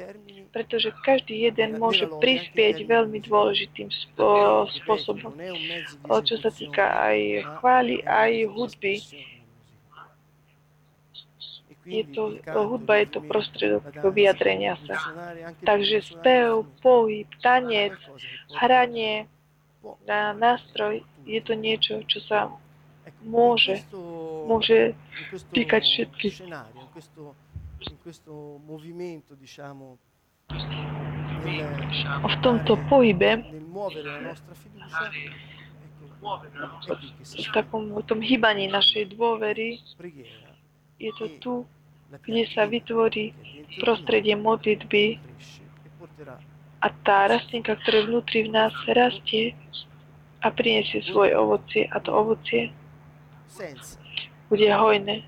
pretože 0.49 0.89
každý 1.05 1.45
jeden 1.45 1.77
môže 1.77 2.09
prispieť 2.09 2.81
veľmi 2.81 3.21
dôležitým 3.21 3.93
spôsobom, 4.81 5.37
čo 6.25 6.35
sa 6.41 6.49
týka 6.49 6.97
aj 6.97 7.45
chvály, 7.61 8.01
aj 8.01 8.49
hudby. 8.49 9.05
Je 11.85 12.01
to, 12.09 12.41
hudba 12.49 13.05
je 13.05 13.07
to 13.13 13.19
prostriedok 13.21 13.85
vyjadrenia 14.09 14.73
sa. 14.89 14.97
Takže 15.61 16.01
spev, 16.01 16.65
pohyb, 16.81 17.29
tanec, 17.45 17.93
hranie, 18.57 19.29
na 20.09 20.33
nástroj, 20.33 21.05
je 21.29 21.37
to 21.45 21.53
niečo, 21.53 22.01
čo 22.09 22.25
sa 22.25 22.49
môže, 23.25 23.81
môže 24.45 24.93
týkať 25.53 25.83
všetkých. 25.85 26.35
V 32.25 32.35
tomto 32.41 32.73
pohybe, 32.89 33.45
v 37.25 37.49
takom 37.53 37.93
tom 38.05 38.19
hýbaní 38.21 38.65
našej 38.71 39.13
dôvery, 39.13 39.77
je 40.97 41.11
to 41.19 41.25
tu, 41.41 41.53
kde 42.23 42.43
sa 42.49 42.65
vytvorí 42.65 43.35
prostredie 43.81 44.33
modlitby. 44.33 45.19
a 46.81 46.87
tá 47.01 47.25
rastlinka, 47.25 47.75
ktorá 47.81 48.05
vnútri 48.05 48.45
v 48.45 48.53
nás 48.53 48.73
rastie 48.85 49.57
a 50.45 50.53
priniesie 50.53 51.01
svoje 51.09 51.33
ovocie 51.33 51.89
a 51.89 51.97
to 51.97 52.13
ovocie 52.13 52.69
bude 54.49 54.67
hojné. 54.73 55.23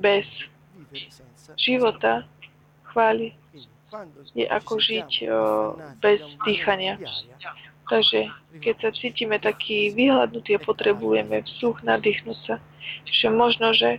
Bez 0.00 0.26
života 1.56 2.24
chváli 2.90 3.34
je 4.34 4.46
ako 4.46 4.78
žiť 4.78 5.10
o, 5.26 5.28
bez 5.98 6.22
dýchania. 6.46 6.98
Takže 7.90 8.30
keď 8.62 8.74
sa 8.78 8.90
cítime 8.94 9.42
taký 9.42 9.90
vyhľadnutý 9.90 10.54
a 10.54 10.62
potrebujeme 10.62 11.42
vzduch, 11.42 11.82
nadýchnuť 11.82 12.38
sa, 12.46 12.62
že 13.02 13.26
možno, 13.34 13.74
že 13.74 13.98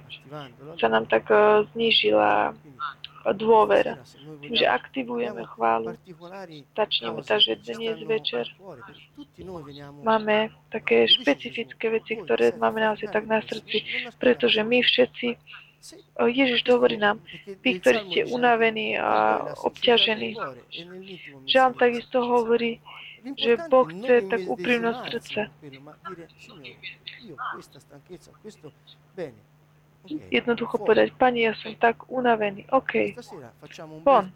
sa 0.79 0.87
nám 0.87 1.11
tak 1.11 1.27
o, 1.27 1.67
znížila 1.75 2.55
dôvera. 3.29 4.01
Tým, 4.41 4.53
že 4.57 4.65
aktivujeme 4.65 5.45
chválu, 5.45 5.93
začneme. 6.73 7.21
Takže 7.21 7.61
dnes 7.61 8.01
večer 8.05 8.45
máme 10.01 10.49
také 10.73 11.05
špecifické 11.05 11.93
veci, 11.93 12.17
ktoré 12.17 12.57
máme 12.57 12.81
naozaj 12.81 13.13
tak 13.13 13.29
na 13.29 13.41
srdci, 13.45 13.85
pretože 14.17 14.65
my 14.65 14.81
všetci 14.81 15.27
Ježiš 16.21 16.61
hovorí 16.69 17.01
nám, 17.01 17.17
vy, 17.65 17.81
ktorí 17.81 17.99
ste 18.05 18.21
unavení 18.29 19.01
a 19.01 19.41
obťažení. 19.65 20.37
Žalm 21.49 21.73
takisto 21.73 22.21
hovorí, 22.21 22.77
že 23.37 23.57
Boh 23.65 23.89
chce 23.89 24.29
tak 24.29 24.41
úprimnosť 24.45 25.01
srdca 25.09 25.41
jednoducho 30.09 30.81
povedať, 30.81 31.13
Pani, 31.17 31.49
ja 31.49 31.53
som 31.57 31.73
tak 31.77 32.09
unavený. 32.09 32.65
OK, 32.71 33.15
von. 34.03 34.31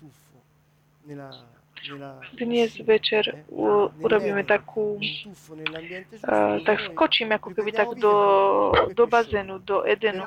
Dnes 2.33 2.73
večer 2.81 3.45
u, 3.45 3.93
urobíme 4.01 4.41
takú, 4.41 4.97
uh, 4.97 6.57
tak 6.65 6.81
skočím 6.89 7.29
ako 7.37 7.53
keby 7.53 7.71
tak 7.77 7.93
do, 8.01 8.13
do 8.89 9.05
bazénu, 9.05 9.61
do 9.61 9.85
Edenu, 9.85 10.25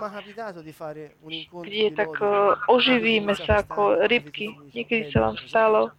kde 1.66 1.91
tak 1.99 2.14
uh, 2.22 2.55
oživíme 2.70 3.34
sa 3.34 3.66
ako 3.66 4.07
rybky. 4.07 4.55
Niekedy 4.70 5.11
sa 5.11 5.18
vám 5.26 5.36
stalo, 5.51 5.91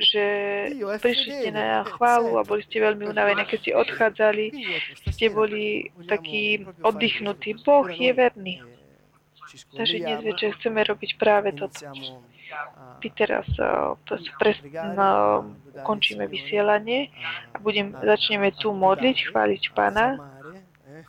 že 0.00 0.24
prišli 0.96 1.30
ste 1.44 1.50
na 1.52 1.84
chválu 1.84 2.40
a 2.40 2.42
boli 2.42 2.64
ste 2.64 2.80
veľmi 2.80 3.04
unavení. 3.04 3.44
Keď 3.44 3.58
ste 3.60 3.72
odchádzali, 3.76 4.44
ste 5.12 5.26
boli 5.28 5.92
takí 6.08 6.64
oddychnutí. 6.80 7.60
Boh 7.60 7.86
je 7.86 8.10
verný. 8.16 8.64
Takže 9.76 9.96
dnes 10.00 10.20
večer 10.24 10.56
chceme 10.58 10.80
robiť 10.80 11.10
práve 11.20 11.52
toto. 11.52 11.84
My 13.00 13.08
teraz 13.14 13.46
pres, 14.42 14.58
no, 14.74 15.08
končíme 15.86 16.26
vysielanie 16.26 17.10
a 17.54 17.56
budem, 17.62 17.94
začneme 17.94 18.50
tu 18.58 18.74
modliť, 18.74 19.30
chváliť 19.30 19.62
Pána, 19.70 20.18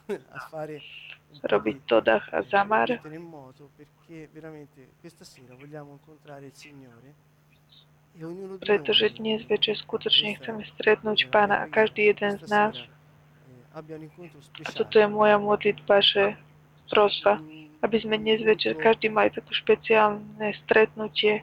robiť 1.52 1.78
Todach 1.90 2.30
a 2.30 2.46
Zamar 2.46 3.02
pretože 8.62 9.18
dnes 9.18 9.42
večer 9.48 9.80
skutočne 9.80 10.38
chceme 10.38 10.68
stretnúť 10.78 11.32
Pána 11.32 11.64
a 11.64 11.72
každý 11.72 12.12
jeden 12.12 12.38
z 12.38 12.46
nás. 12.52 12.76
A 13.72 14.70
toto 14.76 15.00
je 15.00 15.08
moja 15.08 15.40
modlitba, 15.40 16.04
že 16.04 16.36
prosba, 16.92 17.40
aby 17.82 17.98
sme 18.04 18.20
dnes 18.20 18.44
večer 18.44 18.76
každý 18.76 19.08
mali 19.08 19.32
také 19.32 19.56
špeciálne 19.56 20.54
stretnutie, 20.68 21.42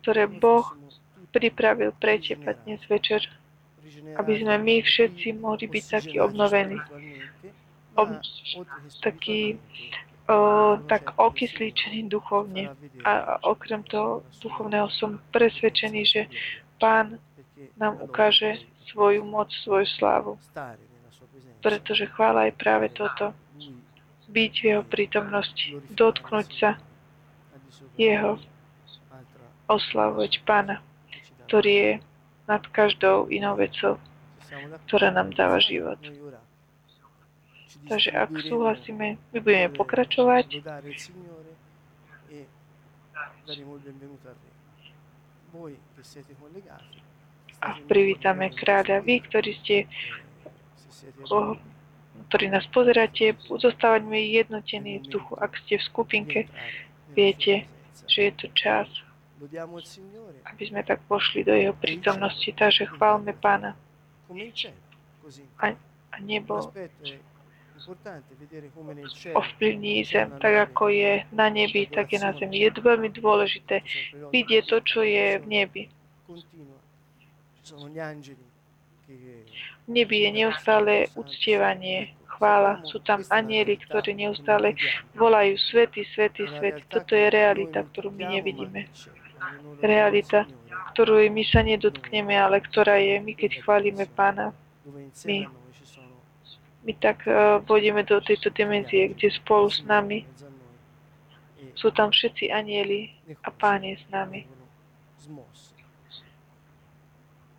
ktoré 0.00 0.24
Boh 0.26 0.66
pripravil 1.30 1.92
pre 1.96 2.16
teba 2.18 2.56
dnes 2.64 2.80
večer, 2.88 3.22
aby 4.16 4.32
sme 4.40 4.56
my 4.56 4.80
všetci 4.80 5.36
mohli 5.36 5.68
byť 5.68 5.84
takí 5.90 6.16
obnovení, 6.18 6.80
ob, 7.94 8.08
takí 9.04 9.60
tak 10.88 11.12
okysličení 11.16 12.08
duchovne. 12.08 12.72
A 13.04 13.38
okrem 13.44 13.84
toho 13.84 14.24
duchovného 14.40 14.88
som 14.92 15.20
presvedčený, 15.32 16.00
že 16.04 16.22
Pán 16.80 17.20
nám 17.78 18.02
ukáže 18.02 18.60
svoju 18.90 19.24
moc, 19.24 19.52
svoju 19.64 19.86
slávu. 19.86 20.32
Pretože 21.60 22.10
chvála 22.12 22.50
je 22.50 22.52
práve 22.56 22.88
toto. 22.92 23.32
Byť 24.28 24.52
v 24.60 24.64
jeho 24.64 24.84
prítomnosti, 24.84 25.78
dotknúť 25.94 26.48
sa 26.58 26.70
jeho, 27.94 28.40
oslavovať 29.70 30.42
Pána, 30.44 30.82
ktorý 31.46 31.72
je 31.72 31.92
nad 32.44 32.62
každou 32.68 33.30
inou 33.32 33.56
vecou, 33.56 33.96
ktorá 34.88 35.08
nám 35.14 35.32
dáva 35.32 35.62
život. 35.62 35.96
Takže 37.88 38.10
ak 38.14 38.30
súhlasíme, 38.46 39.18
my 39.18 39.38
budeme 39.42 39.68
pokračovať. 39.74 40.46
a 47.64 47.68
privítame 47.88 48.52
kráľa. 48.52 49.00
Vy, 49.00 49.24
ktorí 49.24 49.50
ste, 49.64 49.76
oh, 51.32 51.56
ktorí 52.28 52.52
nás 52.52 52.68
pozeráte, 52.68 53.32
zostávať 53.48 54.04
mi 54.04 54.36
jednotení 54.36 55.00
v 55.00 55.06
duchu. 55.08 55.32
Ak 55.40 55.56
ste 55.64 55.80
v 55.80 55.88
skupinke, 55.88 56.40
viete, 57.16 57.64
že 58.04 58.28
je 58.28 58.32
to 58.36 58.46
čas, 58.52 58.88
aby 60.44 60.62
sme 60.68 60.84
tak 60.84 61.00
pošli 61.08 61.44
do 61.44 61.56
jeho 61.56 61.72
prítomnosti. 61.72 62.48
Takže 62.52 62.90
chválme 62.92 63.32
Pána. 63.32 63.72
A, 65.60 65.66
a 66.12 66.16
nebo 66.20 66.68
ovplyvní 69.34 70.04
zem, 70.04 70.30
tak 70.40 70.54
ako 70.70 70.88
je 70.88 71.26
na 71.32 71.48
nebi, 71.48 71.86
tak 71.86 72.12
je 72.12 72.18
na 72.18 72.32
zemi. 72.32 72.62
Je 72.62 72.70
veľmi 72.70 73.10
dôležité 73.10 73.82
vidieť 74.32 74.64
to, 74.70 74.78
čo 74.80 75.00
je 75.02 75.38
v 75.42 75.46
nebi. 75.46 75.82
V 79.84 79.90
nebi 79.90 80.16
je 80.24 80.30
neustále 80.32 81.12
uctievanie, 81.14 82.14
chvála. 82.34 82.82
Sú 82.88 82.98
tam 83.00 83.22
anieli, 83.30 83.76
ktorí 83.78 84.16
neustále 84.16 84.74
volajú 85.14 85.54
svety, 85.58 86.02
svety, 86.14 86.42
svety. 86.58 86.82
Toto 86.90 87.14
je 87.14 87.30
realita, 87.30 87.84
ktorú 87.84 88.10
my 88.10 88.24
nevidíme. 88.38 88.88
Realita, 89.84 90.48
ktorú 90.92 91.20
my 91.30 91.44
sa 91.46 91.60
nedotkneme, 91.62 92.34
ale 92.34 92.64
ktorá 92.64 92.96
je 92.98 93.20
my, 93.20 93.32
keď 93.36 93.60
chválime 93.62 94.04
Pána. 94.08 94.52
My 95.24 95.48
my 96.84 96.92
tak 97.00 97.24
uh, 97.24 97.64
pôjdeme 97.64 98.04
do 98.04 98.20
tejto 98.20 98.52
dimenzie, 98.52 99.12
kde 99.16 99.32
spolu 99.32 99.72
s 99.72 99.80
nami 99.88 100.28
sú 101.74 101.90
tam 101.90 102.10
všetci 102.14 102.54
anieli 102.54 103.10
a 103.42 103.50
Pán 103.50 103.82
je 103.82 103.98
s 103.98 104.06
nami. 104.08 104.46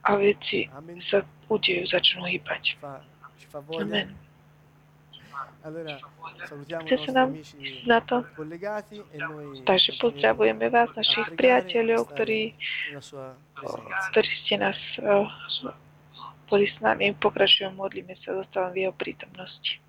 A 0.05 0.09
veci 0.21 0.69
sa 1.09 1.26
udejú, 1.51 1.84
začnú 1.89 2.23
hýbať. 2.30 2.80
Amen. 3.76 4.13
Chce 6.86 6.95
sa 7.09 7.11
nám 7.11 7.30
na 7.89 7.99
to? 8.05 8.21
Takže 9.65 9.91
pozdravujeme 9.97 10.69
vás, 10.69 10.93
našich 10.93 11.26
priateľov, 11.34 12.05
ktorí, 12.13 12.53
ktorí 14.13 14.30
ste 14.45 14.55
nás 14.61 14.78
boli 16.46 16.70
s 16.70 16.78
nami, 16.82 17.14
pokračujeme, 17.18 17.76
modlíme 17.76 18.14
sa, 18.22 18.38
zostávam 18.38 18.72
v 18.74 18.88
jeho 18.88 18.93
prítomnosti. 18.93 19.85